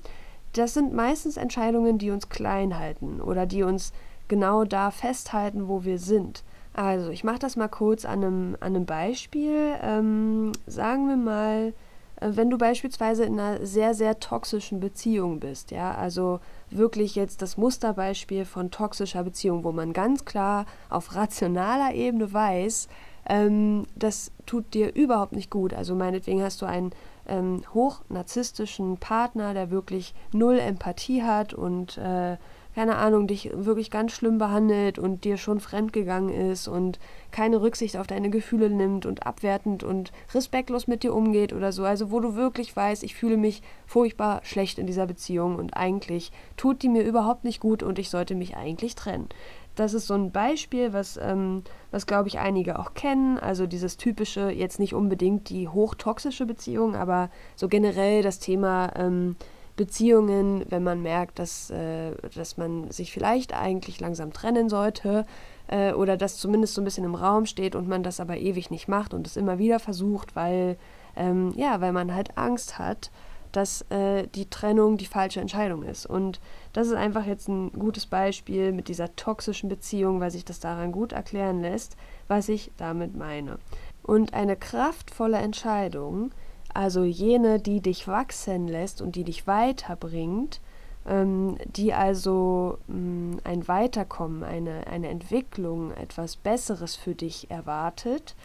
das 0.54 0.74
sind 0.74 0.92
meistens 0.92 1.36
Entscheidungen, 1.36 1.98
die 1.98 2.10
uns 2.10 2.28
klein 2.28 2.80
halten 2.80 3.20
oder 3.20 3.46
die 3.46 3.62
uns 3.62 3.92
genau 4.26 4.64
da 4.64 4.90
festhalten, 4.90 5.68
wo 5.68 5.84
wir 5.84 6.00
sind. 6.00 6.42
Also, 6.72 7.10
ich 7.10 7.22
mache 7.22 7.38
das 7.38 7.54
mal 7.54 7.68
kurz 7.68 8.04
an 8.04 8.24
einem, 8.24 8.56
an 8.58 8.74
einem 8.74 8.86
Beispiel. 8.86 9.76
Ähm, 9.80 10.50
sagen 10.66 11.06
wir 11.08 11.16
mal, 11.16 11.74
wenn 12.20 12.50
du 12.50 12.58
beispielsweise 12.58 13.24
in 13.24 13.38
einer 13.38 13.64
sehr, 13.66 13.94
sehr 13.94 14.18
toxischen 14.18 14.80
Beziehung 14.80 15.40
bist, 15.40 15.70
ja, 15.70 15.94
also 15.94 16.40
wirklich 16.70 17.14
jetzt 17.14 17.42
das 17.42 17.56
Musterbeispiel 17.56 18.44
von 18.44 18.70
toxischer 18.70 19.24
Beziehung, 19.24 19.64
wo 19.64 19.72
man 19.72 19.92
ganz 19.92 20.24
klar 20.24 20.66
auf 20.90 21.14
rationaler 21.14 21.94
Ebene 21.94 22.32
weiß, 22.32 22.88
ähm, 23.28 23.86
das 23.94 24.32
tut 24.46 24.74
dir 24.74 24.94
überhaupt 24.94 25.32
nicht 25.32 25.50
gut. 25.50 25.74
Also 25.74 25.94
meinetwegen 25.94 26.42
hast 26.42 26.62
du 26.62 26.66
einen 26.66 26.92
ähm, 27.26 27.62
hochnarzisstischen 27.74 28.96
Partner, 28.96 29.54
der 29.54 29.70
wirklich 29.70 30.14
null 30.32 30.58
Empathie 30.58 31.22
hat 31.22 31.54
und 31.54 31.98
äh, 31.98 32.36
keine 32.78 32.94
Ahnung, 32.94 33.26
dich 33.26 33.50
wirklich 33.52 33.90
ganz 33.90 34.12
schlimm 34.12 34.38
behandelt 34.38 35.00
und 35.00 35.24
dir 35.24 35.36
schon 35.36 35.58
fremdgegangen 35.58 36.32
ist 36.52 36.68
und 36.68 37.00
keine 37.32 37.60
Rücksicht 37.60 37.96
auf 37.96 38.06
deine 38.06 38.30
Gefühle 38.30 38.70
nimmt 38.70 39.04
und 39.04 39.26
abwertend 39.26 39.82
und 39.82 40.12
respektlos 40.32 40.86
mit 40.86 41.02
dir 41.02 41.12
umgeht 41.12 41.52
oder 41.52 41.72
so. 41.72 41.82
Also 41.82 42.12
wo 42.12 42.20
du 42.20 42.36
wirklich 42.36 42.76
weißt, 42.76 43.02
ich 43.02 43.16
fühle 43.16 43.36
mich 43.36 43.62
furchtbar 43.84 44.42
schlecht 44.44 44.78
in 44.78 44.86
dieser 44.86 45.08
Beziehung 45.08 45.56
und 45.56 45.76
eigentlich 45.76 46.30
tut 46.56 46.82
die 46.82 46.88
mir 46.88 47.02
überhaupt 47.02 47.42
nicht 47.42 47.58
gut 47.58 47.82
und 47.82 47.98
ich 47.98 48.10
sollte 48.10 48.36
mich 48.36 48.56
eigentlich 48.56 48.94
trennen. 48.94 49.28
Das 49.74 49.92
ist 49.92 50.06
so 50.06 50.14
ein 50.14 50.30
Beispiel, 50.30 50.92
was, 50.92 51.18
ähm, 51.20 51.64
was 51.90 52.06
glaube 52.06 52.28
ich, 52.28 52.38
einige 52.38 52.78
auch 52.78 52.94
kennen. 52.94 53.40
Also 53.40 53.66
dieses 53.66 53.96
typische, 53.96 54.52
jetzt 54.52 54.78
nicht 54.78 54.94
unbedingt 54.94 55.48
die 55.48 55.66
hochtoxische 55.66 56.46
Beziehung, 56.46 56.94
aber 56.94 57.28
so 57.56 57.66
generell 57.66 58.22
das 58.22 58.38
Thema, 58.38 58.92
ähm, 58.94 59.34
Beziehungen, 59.78 60.66
wenn 60.68 60.82
man 60.82 61.00
merkt, 61.00 61.38
dass, 61.38 61.70
äh, 61.70 62.12
dass 62.34 62.58
man 62.58 62.90
sich 62.90 63.12
vielleicht 63.12 63.54
eigentlich 63.54 64.00
langsam 64.00 64.34
trennen 64.34 64.68
sollte 64.68 65.24
äh, 65.68 65.92
oder 65.92 66.18
das 66.18 66.36
zumindest 66.36 66.74
so 66.74 66.82
ein 66.82 66.84
bisschen 66.84 67.04
im 67.04 67.14
Raum 67.14 67.46
steht 67.46 67.74
und 67.74 67.88
man 67.88 68.02
das 68.02 68.20
aber 68.20 68.36
ewig 68.36 68.70
nicht 68.70 68.88
macht 68.88 69.14
und 69.14 69.26
es 69.26 69.38
immer 69.38 69.58
wieder 69.58 69.78
versucht, 69.78 70.36
weil, 70.36 70.76
ähm, 71.16 71.54
ja, 71.56 71.80
weil 71.80 71.92
man 71.92 72.14
halt 72.14 72.36
Angst 72.36 72.78
hat, 72.78 73.10
dass 73.52 73.82
äh, 73.90 74.26
die 74.34 74.50
Trennung 74.50 74.98
die 74.98 75.06
falsche 75.06 75.40
Entscheidung 75.40 75.82
ist. 75.84 76.04
Und 76.04 76.40
das 76.72 76.88
ist 76.88 76.94
einfach 76.94 77.24
jetzt 77.24 77.48
ein 77.48 77.72
gutes 77.72 78.04
Beispiel 78.04 78.72
mit 78.72 78.88
dieser 78.88 79.14
toxischen 79.16 79.68
Beziehung, 79.68 80.20
weil 80.20 80.30
sich 80.30 80.44
das 80.44 80.60
daran 80.60 80.92
gut 80.92 81.12
erklären 81.12 81.62
lässt, 81.62 81.96
was 82.26 82.48
ich 82.48 82.72
damit 82.76 83.16
meine. 83.16 83.58
Und 84.02 84.34
eine 84.34 84.56
kraftvolle 84.56 85.38
Entscheidung, 85.38 86.32
also 86.78 87.02
jene, 87.02 87.58
die 87.58 87.80
dich 87.80 88.06
wachsen 88.06 88.68
lässt 88.68 89.02
und 89.02 89.16
die 89.16 89.24
dich 89.24 89.48
weiterbringt, 89.48 90.60
ähm, 91.08 91.58
die 91.66 91.92
also 91.92 92.78
mh, 92.86 92.96
mm, 92.96 93.40
ein 93.42 93.66
Weiterkommen, 93.66 94.44
eine, 94.44 94.86
eine 94.86 95.08
Entwicklung, 95.08 95.90
etwas 95.90 96.36
Besseres 96.36 96.94
für 96.94 97.16
dich 97.16 97.50
erwartet, 97.50 98.36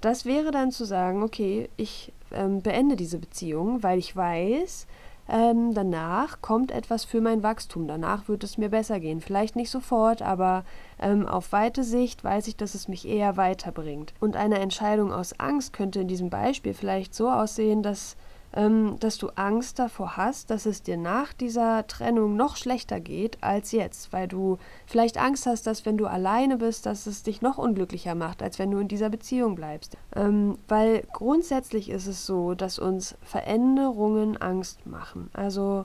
das 0.00 0.24
wäre 0.24 0.52
dann 0.52 0.70
zu 0.70 0.84
sagen, 0.84 1.24
okay, 1.24 1.68
ich 1.76 2.12
ähm, 2.30 2.62
beende 2.62 2.94
diese 2.94 3.18
Beziehung, 3.18 3.82
weil 3.82 3.98
ich 3.98 4.14
weiß, 4.14 4.86
ähm, 5.30 5.74
danach 5.74 6.40
kommt 6.42 6.72
etwas 6.72 7.04
für 7.04 7.20
mein 7.20 7.42
Wachstum. 7.42 7.86
Danach 7.86 8.28
wird 8.28 8.44
es 8.44 8.58
mir 8.58 8.68
besser 8.68 9.00
gehen. 9.00 9.20
Vielleicht 9.20 9.56
nicht 9.56 9.70
sofort, 9.70 10.22
aber 10.22 10.64
ähm, 11.00 11.26
auf 11.26 11.52
weite 11.52 11.84
Sicht 11.84 12.24
weiß 12.24 12.48
ich, 12.48 12.56
dass 12.56 12.74
es 12.74 12.88
mich 12.88 13.06
eher 13.06 13.36
weiterbringt. 13.36 14.12
Und 14.20 14.36
eine 14.36 14.58
Entscheidung 14.58 15.12
aus 15.12 15.38
Angst 15.38 15.72
könnte 15.72 16.00
in 16.00 16.08
diesem 16.08 16.30
Beispiel 16.30 16.74
vielleicht 16.74 17.14
so 17.14 17.30
aussehen, 17.30 17.82
dass 17.82 18.16
ähm, 18.54 18.96
dass 19.00 19.18
du 19.18 19.28
Angst 19.36 19.78
davor 19.78 20.16
hast, 20.16 20.50
dass 20.50 20.66
es 20.66 20.82
dir 20.82 20.96
nach 20.96 21.32
dieser 21.32 21.86
Trennung 21.86 22.36
noch 22.36 22.56
schlechter 22.56 23.00
geht 23.00 23.38
als 23.42 23.72
jetzt, 23.72 24.12
weil 24.12 24.28
du 24.28 24.58
vielleicht 24.86 25.18
Angst 25.18 25.46
hast, 25.46 25.66
dass 25.66 25.86
wenn 25.86 25.96
du 25.96 26.06
alleine 26.06 26.56
bist, 26.56 26.86
dass 26.86 27.06
es 27.06 27.22
dich 27.22 27.42
noch 27.42 27.58
unglücklicher 27.58 28.14
macht, 28.14 28.42
als 28.42 28.58
wenn 28.58 28.70
du 28.70 28.78
in 28.78 28.88
dieser 28.88 29.10
Beziehung 29.10 29.54
bleibst. 29.54 29.96
Ähm, 30.16 30.58
weil 30.68 31.04
grundsätzlich 31.12 31.90
ist 31.90 32.06
es 32.06 32.26
so, 32.26 32.54
dass 32.54 32.78
uns 32.78 33.16
Veränderungen 33.22 34.36
Angst 34.36 34.86
machen. 34.86 35.30
Also 35.32 35.84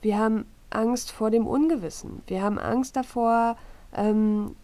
wir 0.00 0.18
haben 0.18 0.46
Angst 0.70 1.12
vor 1.12 1.30
dem 1.30 1.46
Ungewissen. 1.46 2.22
Wir 2.26 2.42
haben 2.42 2.58
Angst 2.58 2.96
davor, 2.96 3.56
ähm, 3.94 4.56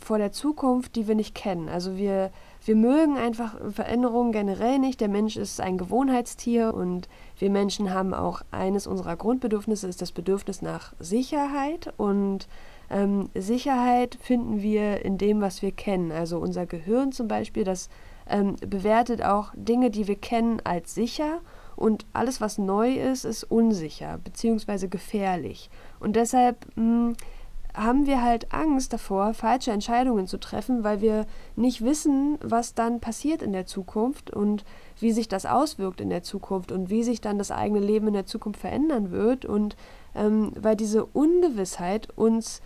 vor 0.00 0.18
der 0.18 0.32
Zukunft, 0.32 0.96
die 0.96 1.06
wir 1.06 1.14
nicht 1.14 1.34
kennen. 1.34 1.68
Also 1.68 1.96
wir 1.96 2.30
wir 2.64 2.76
mögen 2.76 3.16
einfach 3.16 3.56
Veränderungen 3.72 4.32
generell 4.32 4.78
nicht. 4.78 5.00
Der 5.00 5.08
Mensch 5.08 5.36
ist 5.36 5.60
ein 5.60 5.78
Gewohnheitstier 5.78 6.74
und 6.74 7.08
wir 7.38 7.50
Menschen 7.50 7.92
haben 7.94 8.12
auch 8.12 8.42
eines 8.50 8.86
unserer 8.86 9.16
Grundbedürfnisse, 9.16 9.88
ist 9.88 10.02
das 10.02 10.12
Bedürfnis 10.12 10.60
nach 10.60 10.92
Sicherheit. 10.98 11.92
Und 11.96 12.48
ähm, 12.90 13.30
Sicherheit 13.34 14.18
finden 14.20 14.60
wir 14.60 15.04
in 15.04 15.16
dem, 15.16 15.40
was 15.40 15.62
wir 15.62 15.72
kennen. 15.72 16.12
Also 16.12 16.38
unser 16.38 16.66
Gehirn 16.66 17.12
zum 17.12 17.28
Beispiel, 17.28 17.64
das 17.64 17.88
ähm, 18.28 18.56
bewertet 18.56 19.24
auch 19.24 19.52
Dinge, 19.54 19.90
die 19.90 20.06
wir 20.06 20.16
kennen, 20.16 20.60
als 20.62 20.94
sicher. 20.94 21.40
Und 21.76 22.04
alles, 22.12 22.42
was 22.42 22.58
neu 22.58 22.92
ist, 22.92 23.24
ist 23.24 23.44
unsicher 23.44 24.18
bzw. 24.18 24.88
gefährlich. 24.88 25.70
Und 25.98 26.14
deshalb 26.14 26.66
mh, 26.76 26.82
hm, 26.82 27.16
haben 27.74 28.06
wir 28.06 28.22
halt 28.22 28.52
Angst 28.52 28.92
davor, 28.92 29.34
falsche 29.34 29.70
Entscheidungen 29.70 30.26
zu 30.26 30.38
treffen, 30.38 30.84
weil 30.84 31.00
wir 31.00 31.26
nicht 31.56 31.82
wissen, 31.82 32.38
was 32.42 32.74
dann 32.74 33.00
passiert 33.00 33.42
in 33.42 33.52
der 33.52 33.66
Zukunft 33.66 34.30
und 34.30 34.64
wie 34.98 35.12
sich 35.12 35.28
das 35.28 35.46
auswirkt 35.46 36.00
in 36.00 36.10
der 36.10 36.22
Zukunft 36.22 36.72
und 36.72 36.90
wie 36.90 37.02
sich 37.02 37.20
dann 37.20 37.38
das 37.38 37.50
eigene 37.50 37.80
Leben 37.80 38.08
in 38.08 38.14
der 38.14 38.26
Zukunft 38.26 38.60
verändern 38.60 39.10
wird. 39.10 39.44
Und 39.44 39.76
ähm, 40.14 40.52
weil 40.60 40.76
diese 40.76 41.04
Ungewissheit 41.06 42.08
uns 42.16 42.60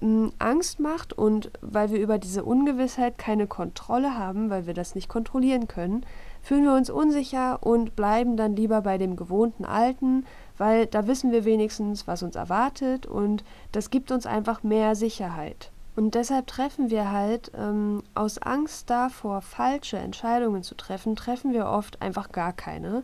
mh, 0.00 0.32
Angst 0.38 0.80
macht 0.80 1.12
und 1.12 1.50
weil 1.60 1.90
wir 1.90 2.00
über 2.00 2.18
diese 2.18 2.44
Ungewissheit 2.44 3.18
keine 3.18 3.46
Kontrolle 3.46 4.18
haben, 4.18 4.50
weil 4.50 4.66
wir 4.66 4.74
das 4.74 4.94
nicht 4.94 5.08
kontrollieren 5.08 5.68
können, 5.68 6.04
fühlen 6.42 6.64
wir 6.64 6.74
uns 6.74 6.90
unsicher 6.90 7.62
und 7.62 7.96
bleiben 7.96 8.36
dann 8.36 8.56
lieber 8.56 8.82
bei 8.82 8.98
dem 8.98 9.16
gewohnten 9.16 9.64
Alten, 9.64 10.26
weil 10.62 10.86
da 10.86 11.08
wissen 11.08 11.32
wir 11.32 11.44
wenigstens, 11.44 12.06
was 12.06 12.22
uns 12.22 12.36
erwartet 12.36 13.04
und 13.04 13.42
das 13.72 13.90
gibt 13.90 14.12
uns 14.12 14.26
einfach 14.26 14.62
mehr 14.62 14.94
Sicherheit. 14.94 15.72
Und 15.96 16.14
deshalb 16.14 16.46
treffen 16.46 16.88
wir 16.88 17.10
halt 17.10 17.50
ähm, 17.58 18.04
aus 18.14 18.38
Angst 18.38 18.88
davor, 18.88 19.40
falsche 19.40 19.96
Entscheidungen 19.96 20.62
zu 20.62 20.76
treffen, 20.76 21.16
treffen 21.16 21.52
wir 21.52 21.66
oft 21.66 22.00
einfach 22.00 22.30
gar 22.30 22.52
keine, 22.52 23.02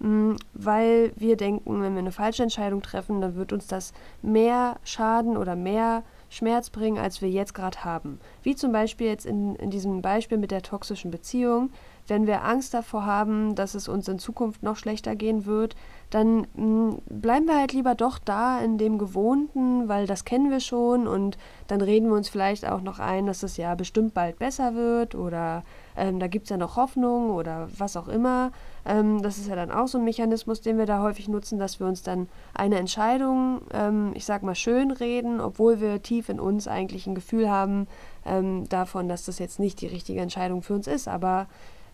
mh, 0.00 0.08
mm, 0.08 0.36
weil 0.52 1.12
wir 1.16 1.38
denken, 1.38 1.80
wenn 1.80 1.94
wir 1.94 2.00
eine 2.00 2.12
falsche 2.12 2.42
Entscheidung 2.42 2.82
treffen, 2.82 3.22
dann 3.22 3.36
wird 3.36 3.54
uns 3.54 3.66
das 3.68 3.94
mehr 4.20 4.76
Schaden 4.84 5.38
oder 5.38 5.56
mehr 5.56 6.02
Schmerz 6.28 6.68
bringen, 6.68 6.98
als 6.98 7.22
wir 7.22 7.30
jetzt 7.30 7.54
gerade 7.54 7.86
haben. 7.86 8.20
Wie 8.42 8.54
zum 8.54 8.70
Beispiel 8.70 9.06
jetzt 9.06 9.24
in, 9.24 9.56
in 9.56 9.70
diesem 9.70 10.02
Beispiel 10.02 10.36
mit 10.36 10.50
der 10.50 10.60
toxischen 10.60 11.10
Beziehung. 11.10 11.70
Wenn 12.08 12.26
wir 12.26 12.44
Angst 12.44 12.74
davor 12.74 13.06
haben, 13.06 13.54
dass 13.54 13.74
es 13.74 13.88
uns 13.88 14.08
in 14.08 14.18
Zukunft 14.18 14.62
noch 14.62 14.76
schlechter 14.76 15.14
gehen 15.14 15.46
wird, 15.46 15.76
dann 16.10 16.40
mh, 16.40 16.46
hm, 16.56 16.98
bleiben 17.06 17.46
wir 17.46 17.58
halt 17.58 17.72
lieber 17.72 17.94
doch 17.94 18.18
da 18.18 18.60
in 18.60 18.78
dem 18.78 18.98
Gewohnten, 18.98 19.88
weil 19.88 20.06
das 20.06 20.24
kennen 20.24 20.50
wir 20.50 20.60
schon 20.60 21.06
und 21.06 21.36
dann 21.66 21.80
reden 21.80 22.08
wir 22.08 22.16
uns 22.16 22.28
vielleicht 22.28 22.66
auch 22.66 22.80
noch 22.80 22.98
ein, 22.98 23.26
dass 23.26 23.42
es 23.42 23.56
ja 23.56 23.74
bestimmt 23.74 24.14
bald 24.14 24.38
besser 24.38 24.74
wird 24.74 25.14
oder 25.14 25.64
ähm, 25.96 26.18
da 26.18 26.26
gibt 26.28 26.44
es 26.44 26.50
ja 26.50 26.56
noch 26.56 26.76
Hoffnung 26.76 27.30
oder 27.30 27.68
was 27.76 27.96
auch 27.96 28.08
immer. 28.08 28.52
Ähm, 28.86 29.20
das 29.20 29.36
ist 29.36 29.48
ja 29.48 29.56
dann 29.56 29.70
auch 29.70 29.88
so 29.88 29.98
ein 29.98 30.04
Mechanismus, 30.04 30.62
den 30.62 30.78
wir 30.78 30.86
da 30.86 31.02
häufig 31.02 31.28
nutzen, 31.28 31.58
dass 31.58 31.78
wir 31.78 31.86
uns 31.86 32.02
dann 32.02 32.28
eine 32.54 32.78
Entscheidung, 32.78 33.60
ähm, 33.74 34.12
ich 34.14 34.24
sag 34.24 34.42
mal, 34.42 34.54
schön 34.54 34.90
reden, 34.90 35.40
obwohl 35.40 35.80
wir 35.80 36.02
tief 36.02 36.30
in 36.30 36.40
uns 36.40 36.68
eigentlich 36.68 37.06
ein 37.06 37.14
Gefühl 37.14 37.50
haben 37.50 37.86
ähm, 38.24 38.66
davon, 38.68 39.08
dass 39.08 39.26
das 39.26 39.38
jetzt 39.38 39.58
nicht 39.58 39.80
die 39.82 39.86
richtige 39.86 40.20
Entscheidung 40.20 40.62
für 40.62 40.74
uns 40.74 40.86
ist, 40.86 41.08
aber 41.08 41.48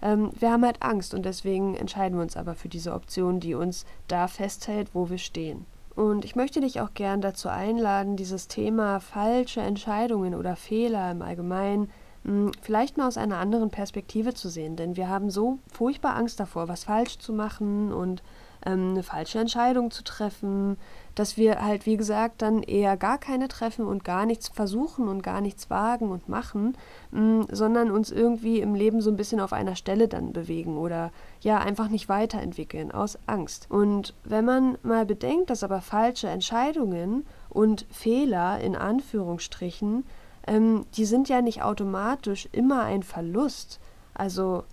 ähm, 0.05 0.31
wir 0.39 0.53
haben 0.53 0.65
halt 0.65 0.83
Angst 0.83 1.15
und 1.15 1.25
deswegen 1.25 1.75
entscheiden 1.75 2.19
wir 2.19 2.23
uns 2.23 2.37
aber 2.37 2.55
für 2.55 2.69
diese 2.69 2.93
Option, 2.93 3.41
die 3.41 3.55
uns 3.55 3.87
da 4.07 4.29
festhält, 4.29 4.95
wo 4.95 5.09
wir 5.11 5.19
stehen. 5.19 5.67
Und 5.97 6.25
ich 6.25 6.37
möchte 6.37 6.61
dich 6.61 6.81
auch 6.81 6.93
gern 6.95 7.21
dazu 7.21 7.49
einladen, 7.49 8.17
dieses 8.17 8.47
Thema 8.47 9.01
falsche 9.01 9.63
Entscheidungen 9.63 10.35
oder 10.35 10.57
Fehler 10.57 11.11
im 11.11 11.23
Allgemeinen 11.23 11.91
hm, 12.25 12.53
vielleicht 12.61 12.97
mal 12.99 13.07
aus 13.09 13.17
einer 13.17 13.39
anderen 13.39 13.71
Perspektive 13.71 14.35
zu 14.35 14.49
sehen. 14.49 14.77
Denn 14.77 14.97
wir 14.97 15.09
haben 15.09 15.31
so 15.31 15.59
furchtbar 15.73 16.17
Angst 16.17 16.39
davor, 16.39 16.69
was 16.69 16.85
falsch 16.85 17.19
zu 17.19 17.33
machen 17.33 17.93
und 17.93 18.23
ähm, 18.65 18.91
eine 18.91 19.03
falsche 19.03 19.39
Entscheidung 19.39 19.91
zu 19.91 20.05
treffen, 20.05 20.77
dass 21.15 21.37
wir 21.37 21.65
halt, 21.65 21.87
wie 21.87 21.97
gesagt, 21.97 22.43
dann 22.43 22.63
eher 22.63 22.97
gar 22.97 23.19
keine 23.19 23.49
treffen 23.49 23.87
und 23.87 24.05
gar 24.05 24.27
nichts 24.27 24.49
versuchen 24.49 25.09
und 25.09 25.23
gar 25.23 25.41
nichts 25.41 25.71
wagen 25.71 26.11
und 26.11 26.29
machen, 26.29 26.77
mh, 27.13 27.21
mm, 27.21 27.47
sondern 27.51 27.91
uns 27.91 28.11
irgendwie 28.11 28.61
im 28.61 28.75
Leben 28.75 29.01
so 29.01 29.11
ein 29.11 29.17
bisschen 29.17 29.41
auf 29.41 29.53
einer 29.53 29.77
Stelle 29.77 30.09
dann 30.09 30.33
bewegen 30.33 30.77
oder 30.77 31.13
ja 31.41 31.59
einfach 31.59 31.89
nicht 31.89 32.09
weiterentwickeln 32.09 32.91
aus 32.91 33.19
Angst. 33.27 33.67
Und 33.71 34.15
wenn 34.25 34.45
man 34.45 34.79
mal 34.83 35.07
bedenkt, 35.07 35.51
dass 35.51 35.63
aber 35.63 35.81
falsche 35.81 36.29
Entscheidungen 36.29 37.27
und 37.49 37.87
Fehler 37.91 38.61
in 38.61 38.77
Anführungsstrichen, 38.77 40.05
ähm, 40.47 40.87
die 40.97 41.05
sind 41.05 41.29
ja 41.29 41.41
nicht 41.43 41.63
automatisch 41.63 42.49
immer 42.53 42.83
ein 42.83 43.03
Verlust. 43.03 43.81
Also 44.15 44.65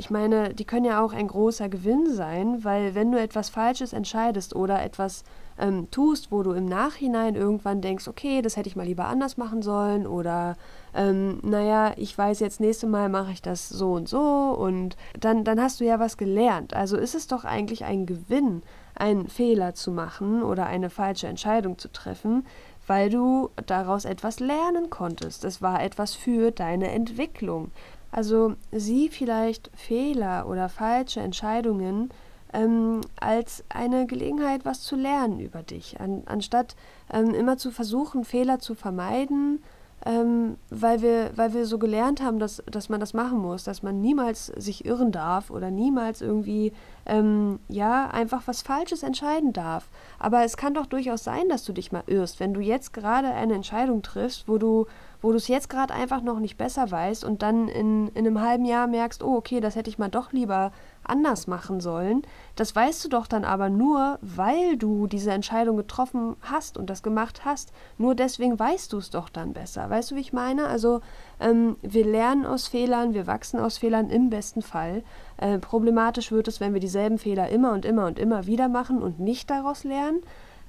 ich 0.00 0.08
meine, 0.08 0.54
die 0.54 0.64
können 0.64 0.86
ja 0.86 1.04
auch 1.04 1.12
ein 1.12 1.28
großer 1.28 1.68
Gewinn 1.68 2.10
sein, 2.10 2.64
weil 2.64 2.94
wenn 2.94 3.12
du 3.12 3.20
etwas 3.20 3.50
Falsches 3.50 3.92
entscheidest 3.92 4.56
oder 4.56 4.82
etwas 4.82 5.24
ähm, 5.58 5.90
tust, 5.90 6.32
wo 6.32 6.42
du 6.42 6.52
im 6.52 6.64
Nachhinein 6.64 7.34
irgendwann 7.34 7.82
denkst, 7.82 8.08
okay, 8.08 8.40
das 8.40 8.56
hätte 8.56 8.66
ich 8.66 8.76
mal 8.76 8.86
lieber 8.86 9.04
anders 9.04 9.36
machen 9.36 9.60
sollen 9.60 10.06
oder 10.06 10.56
ähm, 10.94 11.38
naja, 11.42 11.92
ich 11.98 12.16
weiß 12.16 12.40
jetzt, 12.40 12.60
nächste 12.60 12.86
Mal 12.86 13.10
mache 13.10 13.32
ich 13.32 13.42
das 13.42 13.68
so 13.68 13.92
und 13.92 14.08
so 14.08 14.56
und 14.58 14.96
dann, 15.20 15.44
dann 15.44 15.60
hast 15.60 15.80
du 15.80 15.84
ja 15.84 16.00
was 16.00 16.16
gelernt. 16.16 16.72
Also 16.72 16.96
ist 16.96 17.14
es 17.14 17.26
doch 17.26 17.44
eigentlich 17.44 17.84
ein 17.84 18.06
Gewinn, 18.06 18.62
einen 18.94 19.28
Fehler 19.28 19.74
zu 19.74 19.90
machen 19.90 20.42
oder 20.42 20.64
eine 20.64 20.88
falsche 20.88 21.26
Entscheidung 21.26 21.76
zu 21.76 21.92
treffen, 21.92 22.46
weil 22.86 23.10
du 23.10 23.50
daraus 23.66 24.06
etwas 24.06 24.40
lernen 24.40 24.88
konntest. 24.88 25.44
Es 25.44 25.60
war 25.60 25.82
etwas 25.82 26.14
für 26.14 26.52
deine 26.52 26.90
Entwicklung. 26.90 27.70
Also 28.10 28.54
sieh 28.72 29.08
vielleicht 29.08 29.70
Fehler 29.74 30.48
oder 30.48 30.68
falsche 30.68 31.20
Entscheidungen 31.20 32.10
ähm, 32.52 33.00
als 33.20 33.64
eine 33.68 34.06
Gelegenheit, 34.06 34.64
was 34.64 34.80
zu 34.82 34.96
lernen 34.96 35.40
über 35.40 35.62
dich, 35.62 36.00
an, 36.00 36.22
anstatt 36.26 36.74
ähm, 37.12 37.34
immer 37.34 37.56
zu 37.56 37.70
versuchen, 37.70 38.24
Fehler 38.24 38.58
zu 38.58 38.74
vermeiden, 38.74 39.62
ähm, 40.06 40.56
weil, 40.70 41.02
wir, 41.02 41.30
weil 41.36 41.52
wir 41.52 41.66
so 41.66 41.78
gelernt 41.78 42.22
haben, 42.22 42.38
dass, 42.38 42.62
dass 42.70 42.88
man 42.88 43.00
das 43.00 43.12
machen 43.12 43.38
muss, 43.38 43.64
dass 43.64 43.82
man 43.82 44.00
niemals 44.00 44.46
sich 44.46 44.86
irren 44.86 45.12
darf 45.12 45.50
oder 45.50 45.70
niemals 45.70 46.22
irgendwie 46.22 46.72
ähm, 47.04 47.58
ja, 47.68 48.06
einfach 48.06 48.42
was 48.46 48.62
Falsches 48.62 49.02
entscheiden 49.02 49.52
darf. 49.52 49.88
Aber 50.18 50.42
es 50.42 50.56
kann 50.56 50.72
doch 50.74 50.86
durchaus 50.86 51.22
sein, 51.22 51.48
dass 51.50 51.64
du 51.64 51.72
dich 51.72 51.92
mal 51.92 52.02
irrst, 52.06 52.40
wenn 52.40 52.54
du 52.54 52.60
jetzt 52.60 52.94
gerade 52.94 53.28
eine 53.28 53.54
Entscheidung 53.54 54.00
triffst, 54.00 54.48
wo 54.48 54.56
du 54.56 54.86
wo 55.22 55.30
du 55.30 55.36
es 55.36 55.48
jetzt 55.48 55.68
gerade 55.68 55.94
einfach 55.94 56.22
noch 56.22 56.40
nicht 56.40 56.56
besser 56.56 56.90
weißt 56.90 57.24
und 57.24 57.42
dann 57.42 57.68
in, 57.68 58.08
in 58.08 58.26
einem 58.26 58.40
halben 58.40 58.64
Jahr 58.64 58.86
merkst, 58.86 59.22
oh, 59.22 59.36
okay, 59.36 59.60
das 59.60 59.76
hätte 59.76 59.90
ich 59.90 59.98
mal 59.98 60.08
doch 60.08 60.32
lieber 60.32 60.72
anders 61.04 61.46
machen 61.46 61.80
sollen. 61.80 62.22
Das 62.56 62.74
weißt 62.74 63.04
du 63.04 63.08
doch 63.08 63.26
dann 63.26 63.44
aber 63.44 63.68
nur, 63.68 64.18
weil 64.20 64.76
du 64.76 65.06
diese 65.06 65.32
Entscheidung 65.32 65.76
getroffen 65.76 66.36
hast 66.42 66.76
und 66.76 66.88
das 66.88 67.02
gemacht 67.02 67.44
hast. 67.44 67.72
Nur 67.98 68.14
deswegen 68.14 68.58
weißt 68.58 68.92
du 68.92 68.98
es 68.98 69.10
doch 69.10 69.28
dann 69.28 69.52
besser. 69.52 69.88
Weißt 69.90 70.10
du, 70.10 70.16
wie 70.16 70.20
ich 70.20 70.32
meine? 70.32 70.66
Also 70.66 71.00
ähm, 71.40 71.76
wir 71.82 72.04
lernen 72.04 72.46
aus 72.46 72.68
Fehlern, 72.68 73.14
wir 73.14 73.26
wachsen 73.26 73.60
aus 73.60 73.78
Fehlern 73.78 74.10
im 74.10 74.30
besten 74.30 74.62
Fall. 74.62 75.02
Äh, 75.38 75.58
problematisch 75.58 76.32
wird 76.32 76.48
es, 76.48 76.60
wenn 76.60 76.74
wir 76.74 76.80
dieselben 76.80 77.18
Fehler 77.18 77.48
immer 77.48 77.72
und 77.72 77.84
immer 77.84 78.06
und 78.06 78.18
immer 78.18 78.46
wieder 78.46 78.68
machen 78.68 79.02
und 79.02 79.20
nicht 79.20 79.50
daraus 79.50 79.84
lernen. 79.84 80.20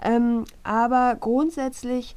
Ähm, 0.03 0.45
aber 0.63 1.15
grundsätzlich 1.19 2.15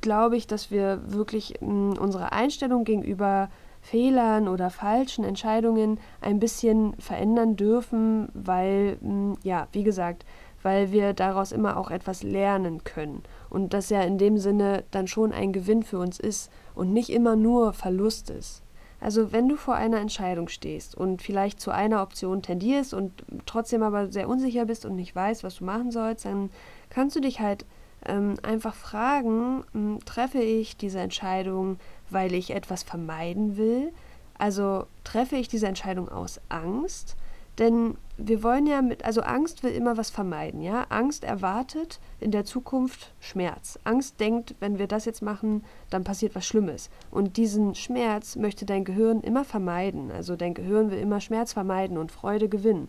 glaube 0.00 0.36
ich, 0.36 0.46
dass 0.46 0.70
wir 0.70 1.00
wirklich 1.06 1.60
mm, 1.60 1.92
unsere 1.92 2.32
Einstellung 2.32 2.84
gegenüber 2.84 3.48
Fehlern 3.80 4.48
oder 4.48 4.70
falschen 4.70 5.24
Entscheidungen 5.24 5.98
ein 6.20 6.38
bisschen 6.38 6.94
verändern 6.98 7.56
dürfen, 7.56 8.28
weil, 8.34 8.98
mm, 9.00 9.34
ja, 9.42 9.68
wie 9.72 9.82
gesagt, 9.82 10.24
weil 10.62 10.92
wir 10.92 11.14
daraus 11.14 11.52
immer 11.52 11.76
auch 11.76 11.90
etwas 11.90 12.22
lernen 12.22 12.84
können. 12.84 13.22
Und 13.48 13.72
das 13.72 13.88
ja 13.88 14.02
in 14.02 14.18
dem 14.18 14.36
Sinne 14.38 14.84
dann 14.90 15.06
schon 15.06 15.32
ein 15.32 15.52
Gewinn 15.52 15.82
für 15.82 15.98
uns 15.98 16.20
ist 16.20 16.50
und 16.74 16.92
nicht 16.92 17.10
immer 17.10 17.36
nur 17.36 17.72
Verlust 17.72 18.30
ist. 18.30 18.62
Also 19.00 19.32
wenn 19.32 19.48
du 19.48 19.56
vor 19.56 19.74
einer 19.74 19.98
Entscheidung 19.98 20.48
stehst 20.48 20.94
und 20.94 21.22
vielleicht 21.22 21.58
zu 21.58 21.70
einer 21.70 22.02
Option 22.02 22.42
tendierst 22.42 22.92
und 22.92 23.24
trotzdem 23.46 23.82
aber 23.82 24.12
sehr 24.12 24.28
unsicher 24.28 24.66
bist 24.66 24.84
und 24.84 24.94
nicht 24.94 25.16
weißt, 25.16 25.42
was 25.42 25.56
du 25.56 25.64
machen 25.64 25.90
sollst, 25.90 26.26
dann 26.26 26.50
kannst 26.90 27.16
du 27.16 27.20
dich 27.20 27.40
halt 27.40 27.64
ähm, 28.06 28.36
einfach 28.42 28.74
fragen, 28.74 29.64
ähm, 29.74 29.98
treffe 30.04 30.40
ich 30.40 30.76
diese 30.76 31.00
Entscheidung, 31.00 31.78
weil 32.10 32.34
ich 32.34 32.50
etwas 32.50 32.82
vermeiden 32.82 33.56
will? 33.56 33.92
Also 34.38 34.86
treffe 35.04 35.36
ich 35.36 35.48
diese 35.48 35.66
Entscheidung 35.66 36.08
aus 36.08 36.40
Angst? 36.48 37.16
Denn 37.58 37.98
wir 38.16 38.42
wollen 38.42 38.66
ja 38.66 38.80
mit, 38.80 39.04
also 39.04 39.20
Angst 39.20 39.62
will 39.62 39.72
immer 39.72 39.98
was 39.98 40.08
vermeiden, 40.08 40.62
ja? 40.62 40.86
Angst 40.88 41.24
erwartet 41.24 42.00
in 42.18 42.30
der 42.30 42.46
Zukunft 42.46 43.12
Schmerz. 43.20 43.78
Angst 43.84 44.18
denkt, 44.18 44.54
wenn 44.60 44.78
wir 44.78 44.86
das 44.86 45.04
jetzt 45.04 45.20
machen, 45.20 45.64
dann 45.90 46.04
passiert 46.04 46.34
was 46.34 46.46
Schlimmes. 46.46 46.88
Und 47.10 47.36
diesen 47.36 47.74
Schmerz 47.74 48.36
möchte 48.36 48.64
dein 48.64 48.84
Gehirn 48.84 49.20
immer 49.20 49.44
vermeiden. 49.44 50.10
Also 50.10 50.36
dein 50.36 50.54
Gehirn 50.54 50.90
will 50.90 50.98
immer 50.98 51.20
Schmerz 51.20 51.52
vermeiden 51.52 51.98
und 51.98 52.12
Freude 52.12 52.48
gewinnen. 52.48 52.88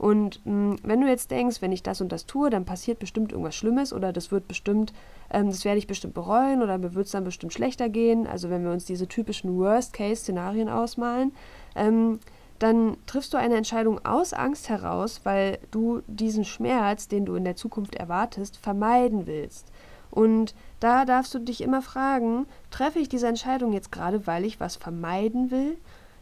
Und 0.00 0.40
mh, 0.46 0.52
hm, 0.52 0.76
wenn 0.82 1.02
du 1.02 1.08
jetzt 1.08 1.30
denkst, 1.30 1.60
wenn 1.60 1.72
ich 1.72 1.82
das 1.82 2.00
und 2.00 2.10
das 2.10 2.24
tue, 2.24 2.48
dann 2.48 2.64
passiert 2.64 2.98
bestimmt 2.98 3.32
irgendwas 3.32 3.54
Schlimmes 3.54 3.92
oder 3.92 4.14
das 4.14 4.32
wird 4.32 4.48
bestimmt, 4.48 4.94
ähm, 5.30 5.48
das 5.48 5.66
werde 5.66 5.76
ich 5.76 5.86
bestimmt 5.86 6.14
bereuen 6.14 6.62
oder 6.62 6.78
mir 6.78 6.94
wird 6.94 7.04
es 7.04 7.12
dann 7.12 7.24
bestimmt 7.24 7.52
schlechter 7.52 7.90
gehen. 7.90 8.26
Also 8.26 8.48
wenn 8.48 8.64
wir 8.64 8.72
uns 8.72 8.86
diese 8.86 9.08
typischen 9.08 9.58
Worst-Case-Szenarien 9.58 10.70
ausmalen, 10.70 11.32
ähm, 11.76 12.18
dann 12.58 12.96
triffst 13.04 13.34
du 13.34 13.36
eine 13.36 13.56
Entscheidung 13.56 14.02
aus 14.06 14.32
Angst 14.32 14.70
heraus, 14.70 15.20
weil 15.24 15.58
du 15.70 16.00
diesen 16.06 16.46
Schmerz, 16.46 17.06
den 17.06 17.26
du 17.26 17.34
in 17.34 17.44
der 17.44 17.56
Zukunft 17.56 17.94
erwartest, 17.94 18.56
vermeiden 18.56 19.26
willst. 19.26 19.70
Und 20.10 20.54
da 20.80 21.04
darfst 21.04 21.34
du 21.34 21.40
dich 21.40 21.60
immer 21.60 21.82
fragen, 21.82 22.46
treffe 22.70 23.00
ich 23.00 23.10
diese 23.10 23.28
Entscheidung 23.28 23.74
jetzt 23.74 23.92
gerade, 23.92 24.26
weil 24.26 24.46
ich 24.46 24.60
was 24.60 24.76
vermeiden 24.76 25.50
will 25.50 25.76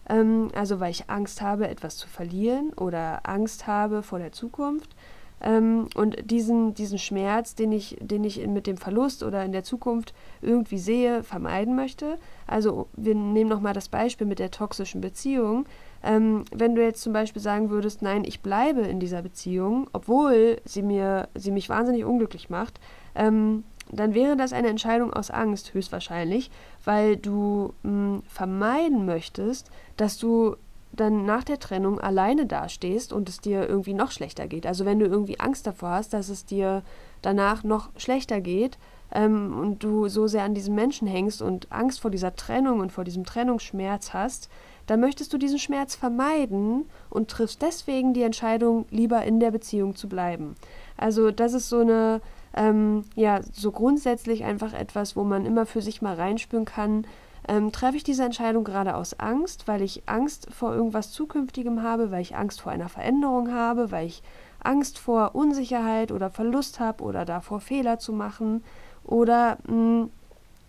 ähm, 0.08 0.50
also 0.54 0.80
weil 0.80 0.90
ich 0.90 1.08
Angst 1.10 1.42
habe, 1.42 1.68
etwas 1.68 1.96
zu 1.96 2.08
verlieren 2.08 2.72
oder 2.74 3.28
Angst 3.28 3.66
habe 3.66 4.02
vor 4.02 4.18
der 4.18 4.32
Zukunft. 4.32 4.94
Ähm, 5.40 5.88
und 5.94 6.30
diesen, 6.30 6.74
diesen 6.74 6.98
Schmerz, 6.98 7.54
den 7.54 7.70
ich, 7.70 7.96
den 8.00 8.24
ich 8.24 8.44
mit 8.46 8.66
dem 8.66 8.76
Verlust 8.76 9.22
oder 9.22 9.44
in 9.44 9.52
der 9.52 9.62
Zukunft 9.62 10.12
irgendwie 10.42 10.78
sehe, 10.78 11.22
vermeiden 11.22 11.76
möchte. 11.76 12.18
Also 12.46 12.88
wir 12.96 13.14
nehmen 13.14 13.48
nochmal 13.48 13.74
das 13.74 13.88
Beispiel 13.88 14.26
mit 14.26 14.40
der 14.40 14.50
toxischen 14.50 15.00
Beziehung. 15.00 15.66
Ähm, 16.02 16.44
wenn 16.52 16.74
du 16.74 16.82
jetzt 16.82 17.02
zum 17.02 17.12
Beispiel 17.12 17.42
sagen 17.42 17.70
würdest, 17.70 18.02
nein, 18.02 18.24
ich 18.24 18.40
bleibe 18.40 18.80
in 18.80 19.00
dieser 19.00 19.22
Beziehung, 19.22 19.88
obwohl 19.92 20.60
sie 20.64 20.82
mir, 20.82 21.28
sie 21.34 21.50
mich 21.50 21.68
wahnsinnig 21.68 22.04
unglücklich 22.04 22.50
macht, 22.50 22.80
ähm, 23.14 23.64
dann 23.90 24.14
wäre 24.14 24.36
das 24.36 24.52
eine 24.52 24.68
Entscheidung 24.68 25.12
aus 25.12 25.30
Angst 25.30 25.72
höchstwahrscheinlich, 25.72 26.50
weil 26.88 27.18
du 27.18 27.74
mh, 27.82 27.90
hm, 27.90 28.22
vermeiden 28.26 29.04
möchtest, 29.04 29.70
dass 29.98 30.16
du 30.16 30.56
dann 30.90 31.26
nach 31.26 31.44
der 31.44 31.58
Trennung 31.58 32.00
alleine 32.00 32.46
dastehst 32.46 33.12
und 33.12 33.28
es 33.28 33.42
dir 33.42 33.68
irgendwie 33.68 33.92
noch 33.92 34.10
schlechter 34.10 34.48
geht. 34.48 34.66
Also 34.66 34.86
wenn 34.86 34.98
du 34.98 35.04
irgendwie 35.04 35.38
Angst 35.38 35.66
davor 35.66 35.90
hast, 35.90 36.14
dass 36.14 36.30
es 36.30 36.46
dir 36.46 36.82
danach 37.20 37.62
noch 37.62 37.90
schlechter 37.98 38.40
geht 38.40 38.78
ähm, 39.12 39.54
und 39.58 39.84
du 39.84 40.08
so 40.08 40.28
sehr 40.28 40.44
an 40.44 40.54
diesem 40.54 40.74
Menschen 40.74 41.06
hängst 41.06 41.42
und 41.42 41.70
Angst 41.70 42.00
vor 42.00 42.10
dieser 42.10 42.34
Trennung 42.34 42.80
und 42.80 42.90
vor 42.90 43.04
diesem 43.04 43.26
Trennungsschmerz 43.26 44.14
hast, 44.14 44.48
dann 44.86 45.00
möchtest 45.00 45.34
du 45.34 45.36
diesen 45.36 45.58
Schmerz 45.58 45.94
vermeiden 45.94 46.86
und 47.10 47.28
triffst 47.28 47.60
deswegen 47.60 48.14
die 48.14 48.22
Entscheidung, 48.22 48.86
lieber 48.88 49.22
in 49.24 49.40
der 49.40 49.50
Beziehung 49.50 49.94
zu 49.94 50.08
bleiben. 50.08 50.56
Also 50.96 51.32
das 51.32 51.52
ist 51.52 51.68
so 51.68 51.80
eine 51.80 52.22
ähm, 52.54 53.04
ja, 53.14 53.40
so 53.52 53.70
grundsätzlich 53.72 54.44
einfach 54.44 54.72
etwas, 54.72 55.16
wo 55.16 55.24
man 55.24 55.46
immer 55.46 55.66
für 55.66 55.82
sich 55.82 56.02
mal 56.02 56.14
reinspüren 56.14 56.64
kann, 56.64 57.06
ähm, 57.46 57.72
treffe 57.72 57.96
ich 57.96 58.04
diese 58.04 58.24
Entscheidung 58.24 58.64
gerade 58.64 58.94
aus 58.94 59.18
Angst, 59.18 59.66
weil 59.66 59.82
ich 59.82 60.02
Angst 60.06 60.48
vor 60.52 60.74
irgendwas 60.74 61.12
Zukünftigem 61.12 61.82
habe, 61.82 62.10
weil 62.10 62.22
ich 62.22 62.36
Angst 62.36 62.60
vor 62.60 62.72
einer 62.72 62.88
Veränderung 62.88 63.52
habe, 63.52 63.90
weil 63.90 64.06
ich 64.06 64.22
Angst 64.60 64.98
vor 64.98 65.34
Unsicherheit 65.34 66.12
oder 66.12 66.30
Verlust 66.30 66.80
habe 66.80 67.04
oder 67.04 67.24
davor 67.24 67.60
Fehler 67.60 67.98
zu 67.98 68.12
machen? 68.12 68.62
Oder 69.04 69.58
mh, 69.66 69.72
hm, 69.72 70.10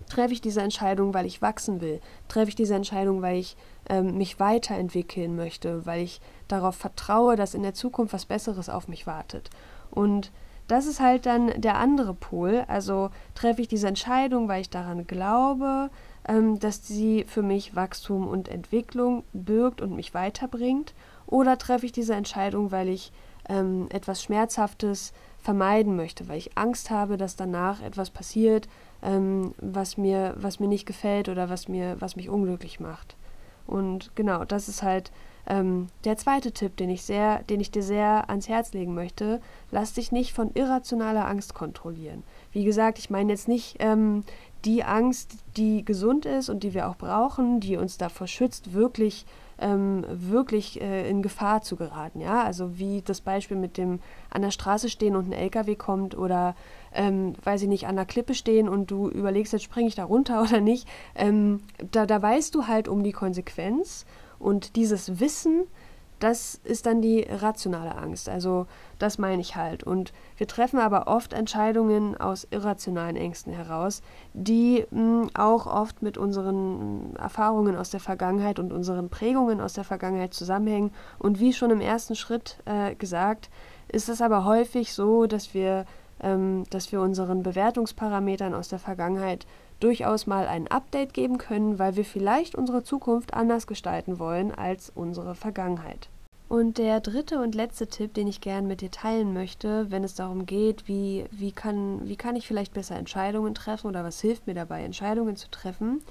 treffe 0.10 0.34
ich 0.34 0.42
diese 0.42 0.62
Entscheidung, 0.62 1.14
weil 1.14 1.26
ich 1.26 1.42
wachsen 1.42 1.82
will, 1.82 2.02
treffe 2.28 2.50
ich 2.50 2.56
diese 2.56 2.76
Entscheidung, 2.76 3.22
weil 3.22 3.38
ich 3.38 3.56
ähm, 3.90 4.18
mich 4.18 4.40
weiterentwickeln 4.40 5.36
möchte, 5.36 5.86
weil 5.86 6.02
ich 6.02 6.22
darauf 6.48 6.76
vertraue, 6.76 7.36
dass 7.36 7.54
in 7.54 7.64
der 7.64 7.74
Zukunft 7.74 8.14
was 8.14 8.26
Besseres 8.26 8.70
auf 8.70 8.88
mich 8.88 9.06
wartet. 9.06 9.50
Und 9.92 10.32
das 10.70 10.86
ist 10.86 11.00
halt 11.00 11.26
dann 11.26 11.52
der 11.60 11.78
andere 11.78 12.14
Pol. 12.14 12.64
Also 12.68 13.10
treffe 13.36 13.62
ich 13.62 13.68
diese 13.68 13.88
Entscheidung, 13.88 14.48
weil 14.48 14.62
ich 14.62 14.70
daran 14.70 15.08
glaube, 15.08 15.90
ähm, 16.28 16.60
dass 16.60 16.88
sie 16.88 17.26
für 17.28 17.42
mich 17.42 17.76
Wachstum 17.76 18.28
und 18.28 18.48
Entwicklung 18.48 19.24
birgt 19.34 19.82
und 19.82 19.96
mich 19.96 20.14
weiterbringt. 20.14 20.94
Oder 21.26 21.58
treffe 21.58 21.86
ich 21.86 21.92
diese 21.92 22.14
Entscheidung, 22.14 22.72
weil 22.72 22.90
ich 22.90 23.12
ähm, 23.50 23.88
etwas 23.92 24.24
Schmerzhaftes 24.24 25.12
vermeiden 25.40 25.96
möchte, 25.96 26.28
weil 26.28 26.38
ich 26.38 26.58
Angst 26.58 26.92
habe, 26.92 27.18
dass 27.18 27.36
danach 27.36 27.82
etwas 27.82 28.10
passiert, 28.10 28.68
ähm, 29.02 29.54
was, 29.60 29.98
mir, 29.98 30.36
was 30.38 30.60
mir 30.60 30.68
nicht 30.68 30.86
gefällt 30.86 31.30
oder 31.30 31.50
was, 31.50 31.68
mir, 31.68 31.96
was 32.00 32.16
mich 32.16 32.30
unglücklich 32.30 32.80
macht. 32.80 33.16
Und 33.66 34.16
genau, 34.16 34.46
das 34.46 34.68
ist 34.68 34.84
halt 34.84 35.12
ähm, 35.50 35.88
der 36.06 36.16
zweite 36.16 36.52
Tipp, 36.52 36.78
den 36.78 36.90
ich, 36.90 37.02
sehr, 37.02 37.44
den 37.44 37.60
ich 37.60 37.72
dir 37.72 37.84
sehr 37.84 38.30
ans 38.30 38.48
Herz 38.48 38.72
legen 38.74 38.94
möchte, 38.94 39.42
lass 39.72 39.94
dich 39.94 40.12
nicht 40.12 40.34
von 40.34 40.52
irrationaler 40.54 41.28
Angst 41.28 41.54
kontrollieren. 41.54 42.24
Wie 42.52 42.64
gesagt, 42.64 43.00
ich 43.00 43.10
meine 43.10 43.34
jetzt 43.34 43.48
nicht 43.48 43.78
ähm, 43.80 44.24
die 44.66 44.84
Angst, 44.84 45.38
die 45.58 45.84
gesund 45.84 46.26
ist 46.26 46.50
und 46.50 46.64
die 46.64 46.74
wir 46.74 46.90
auch 46.90 46.96
brauchen, 46.96 47.60
die 47.60 47.78
uns 47.78 47.98
davor 47.98 48.28
schützt, 48.28 48.74
wirklich 48.74 49.26
ähm, 49.62 50.06
wirklich 50.10 50.80
äh, 50.82 51.10
in 51.10 51.22
Gefahr 51.22 51.62
zu 51.62 51.76
geraten. 51.76 52.22
Ja, 52.22 52.44
also 52.44 52.78
wie 52.78 53.02
das 53.02 53.22
Beispiel 53.22 53.58
mit 53.58 53.78
dem 53.78 54.00
an 54.30 54.42
der 54.42 54.52
Straße 54.52 54.90
stehen 54.90 55.16
und 55.16 55.28
ein 55.28 55.34
LKW 55.34 55.76
kommt 55.76 56.18
oder 56.18 56.56
ähm, 56.94 57.34
weiß 57.44 57.64
ich 57.64 57.68
nicht, 57.68 57.88
an 57.88 57.96
der 57.96 58.06
Klippe 58.06 58.36
stehen 58.36 58.70
und 58.70 58.90
du 58.92 59.10
überlegst, 59.10 59.54
jetzt 59.54 59.64
springe 59.64 59.88
ich 59.88 59.96
da 59.96 60.06
runter 60.06 60.42
oder 60.48 60.62
nicht. 60.62 60.88
Ähm, 61.16 61.62
da, 61.92 62.06
da 62.06 62.22
weißt 62.22 62.56
du 62.56 62.68
halt 62.68 62.88
um 62.88 63.04
die 63.04 63.12
Konsequenz 63.12 64.06
und 64.40 64.76
dieses 64.76 65.20
Wissen, 65.20 65.66
das 66.20 66.60
ist 66.64 66.86
dann 66.86 67.02
die 67.02 67.22
rationale 67.22 67.96
Angst. 67.96 68.30
Also 68.30 68.68
das 69.00 69.18
meine 69.18 69.42
ich 69.42 69.56
halt. 69.56 69.84
Und 69.84 70.12
wir 70.38 70.48
treffen 70.48 70.80
aber 70.80 71.08
oft 71.08 71.34
Entscheidungen 71.34 72.18
aus 72.18 72.48
irrationalen 72.52 73.16
Ängsten 73.16 73.54
heraus, 73.54 74.02
die 74.34 74.86
mh, 74.92 75.00
hm, 75.00 75.30
auch 75.34 75.66
oft 75.66 76.02
mit 76.02 76.18
unseren 76.18 77.16
Erfahrungen 77.16 77.76
aus 77.76 77.90
der 77.90 78.02
Vergangenheit 78.02 78.60
und 78.60 78.74
unseren 78.74 79.10
Prägungen 79.10 79.62
aus 79.62 79.74
der 79.74 79.86
Vergangenheit 79.86 80.34
zusammenhängen. 80.34 80.92
Und 81.18 81.40
wie 81.40 81.54
schon 81.54 81.72
im 81.72 81.82
ersten 81.82 82.16
Schritt 82.16 82.58
äh, 82.66 82.96
gesagt, 82.96 83.50
ist 83.88 84.10
es 84.10 84.22
aber 84.22 84.44
häufig 84.46 84.94
so, 84.94 85.26
dass 85.26 85.54
wir, 85.54 85.86
ähm, 86.22 86.66
dass 86.70 86.92
wir 86.92 87.02
unseren 87.02 87.44
Bewertungsparametern 87.44 88.54
aus 88.54 88.68
der 88.68 88.80
Vergangenheit 88.80 89.48
durchaus 89.80 90.28
mal 90.28 90.48
ein 90.48 90.68
Update 90.68 91.14
geben 91.14 91.38
können, 91.38 91.80
weil 91.80 91.96
wir 91.96 92.06
vielleicht 92.06 92.56
unsere 92.56 92.84
Zukunft 92.84 93.34
anders 93.34 93.68
gestalten 93.68 94.20
wollen 94.20 94.54
als 94.54 94.92
unsere 94.94 95.36
Vergangenheit. 95.36 96.10
Und 96.50 96.80
der 96.80 97.00
dritte 97.00 97.40
und 97.40 97.54
letzte 97.54 97.86
Tipp, 97.88 98.16
den 98.16 98.28
ich 98.28 98.42
gerne 98.42 98.68
mit 98.68 98.82
dir 98.82 98.90
teilen 98.90 99.34
möchte, 99.34 99.92
wenn 99.92 100.04
es 100.04 100.16
darum 100.16 100.48
geht, 100.48 100.88
wie, 100.88 101.26
wie, 101.30 101.52
kann, 101.52 102.08
wie 102.10 102.16
kann 102.16 102.36
ich 102.36 102.48
vielleicht 102.48 102.74
besser 102.74 102.98
Entscheidungen 102.98 103.54
treffen 103.54 103.86
oder 103.86 104.04
was 104.04 104.20
hilft 104.20 104.48
mir 104.48 104.56
dabei, 104.56 104.84
Entscheidungen 104.84 105.36
zu 105.36 105.50
treffen, 105.52 106.02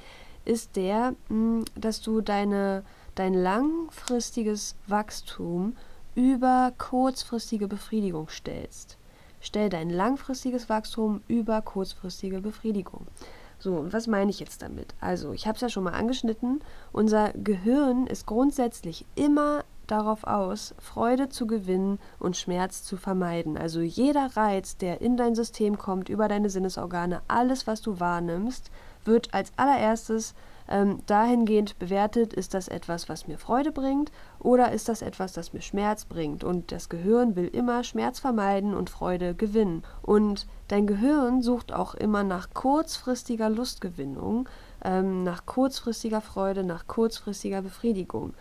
ist 0.45 0.77
der, 0.77 1.15
hm, 1.27 1.65
dass 1.75 2.01
du 2.03 2.21
deine, 2.21 2.85
dein 3.17 3.35
langfristiges 3.35 4.77
Wachstum 4.87 5.77
über 6.15 6.73
kurzfristige 6.79 7.67
Befriedigung 7.67 8.29
stellst. 8.29 8.97
Stell 9.41 9.69
dein 9.69 9.91
langfristiges 9.91 10.69
Wachstum 10.69 11.21
über 11.27 11.63
kurzfristige 11.63 12.41
Befriedigung. 12.41 13.07
So, 13.59 13.75
und 13.75 13.93
was 13.93 14.07
meine 14.07 14.31
ich 14.31 14.41
jetzt 14.41 14.63
damit? 14.63 14.95
Also, 15.01 15.33
ich 15.33 15.47
habe 15.47 15.57
es 15.57 15.61
ja 15.63 15.69
schon 15.69 15.85
mal 15.85 15.95
angeschnitten. 15.95 16.61
Unser 16.93 17.33
Gehirn 17.33 18.07
ist 18.07 18.27
grundsätzlich 18.27 19.05
immer 19.15 19.65
darauf 19.89 20.25
aus, 20.25 20.75
Freude 20.79 21.29
zu 21.29 21.47
gewinnen 21.47 21.99
und 22.19 22.37
Schmerz 22.37 22.85
zu 22.85 22.97
vermeiden. 22.97 23.57
Also 23.57 23.81
jeder 23.81 24.37
Reiz, 24.37 24.77
der 24.77 25.01
in 25.01 25.17
dein 25.17 25.35
System 25.35 25.79
kommt, 25.79 26.09
über 26.09 26.29
deine 26.29 26.51
Sinnesorgane, 26.51 27.23
alles, 27.27 27.67
was 27.67 27.81
du 27.81 27.99
wahrnimmst, 27.99 28.71
wird 29.05 29.35
als 29.35 29.51
allererstes 29.57 30.35
ähm, 30.69 31.01
dahingehend 31.07 31.79
bewertet, 31.79 32.33
ist 32.33 32.55
das 32.55 32.69
etwas, 32.69 33.09
was 33.09 33.27
mir 33.27 33.39
Freude 33.39 33.73
bringt 33.73 34.13
oder 34.39 34.73
ist 34.73 34.89
das 34.89 35.03
etwas, 35.03 35.33
das 35.33 35.53
mir 35.53 35.63
Schmerz 35.63 36.05
bringt. 36.05 36.45
Und 36.45 36.73
das 36.73 36.89
Gehirn 36.89 37.37
will 37.37 37.49
immer 37.49 37.85
Schmerz 37.85 38.19
vermeiden 38.19 38.75
und 38.75 38.91
Freude 38.91 39.35
gewinnen. 39.35 39.83
Und 40.03 40.47
dein 40.69 40.87
Gehirn 40.87 41.43
sucht 41.43 41.73
auch 41.73 41.95
immer 41.95 42.23
nach 42.23 42.51
kurzfristiger 42.55 43.51
Lustgewinnung, 43.51 44.49
ähm, 44.85 45.25
nach 45.25 45.47
kurzfristiger 45.47 46.21
Freude, 46.21 46.65
nach 46.65 46.87
kurzfristiger 46.87 47.63
Befriedigung. 47.63 48.35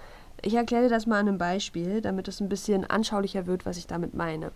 Ich 0.43 0.53
erkläre 0.53 0.83
dir 0.83 0.89
das 0.89 1.07
mal 1.07 1.19
an 1.19 1.27
einem 1.27 1.37
Beispiel, 1.37 2.01
damit 2.01 2.27
es 2.27 2.39
ein 2.41 2.49
bisschen 2.49 2.85
anschaulicher 2.85 3.47
wird, 3.47 3.65
was 3.65 3.77
ich 3.77 3.87
damit 3.87 4.13
meine. 4.13 4.51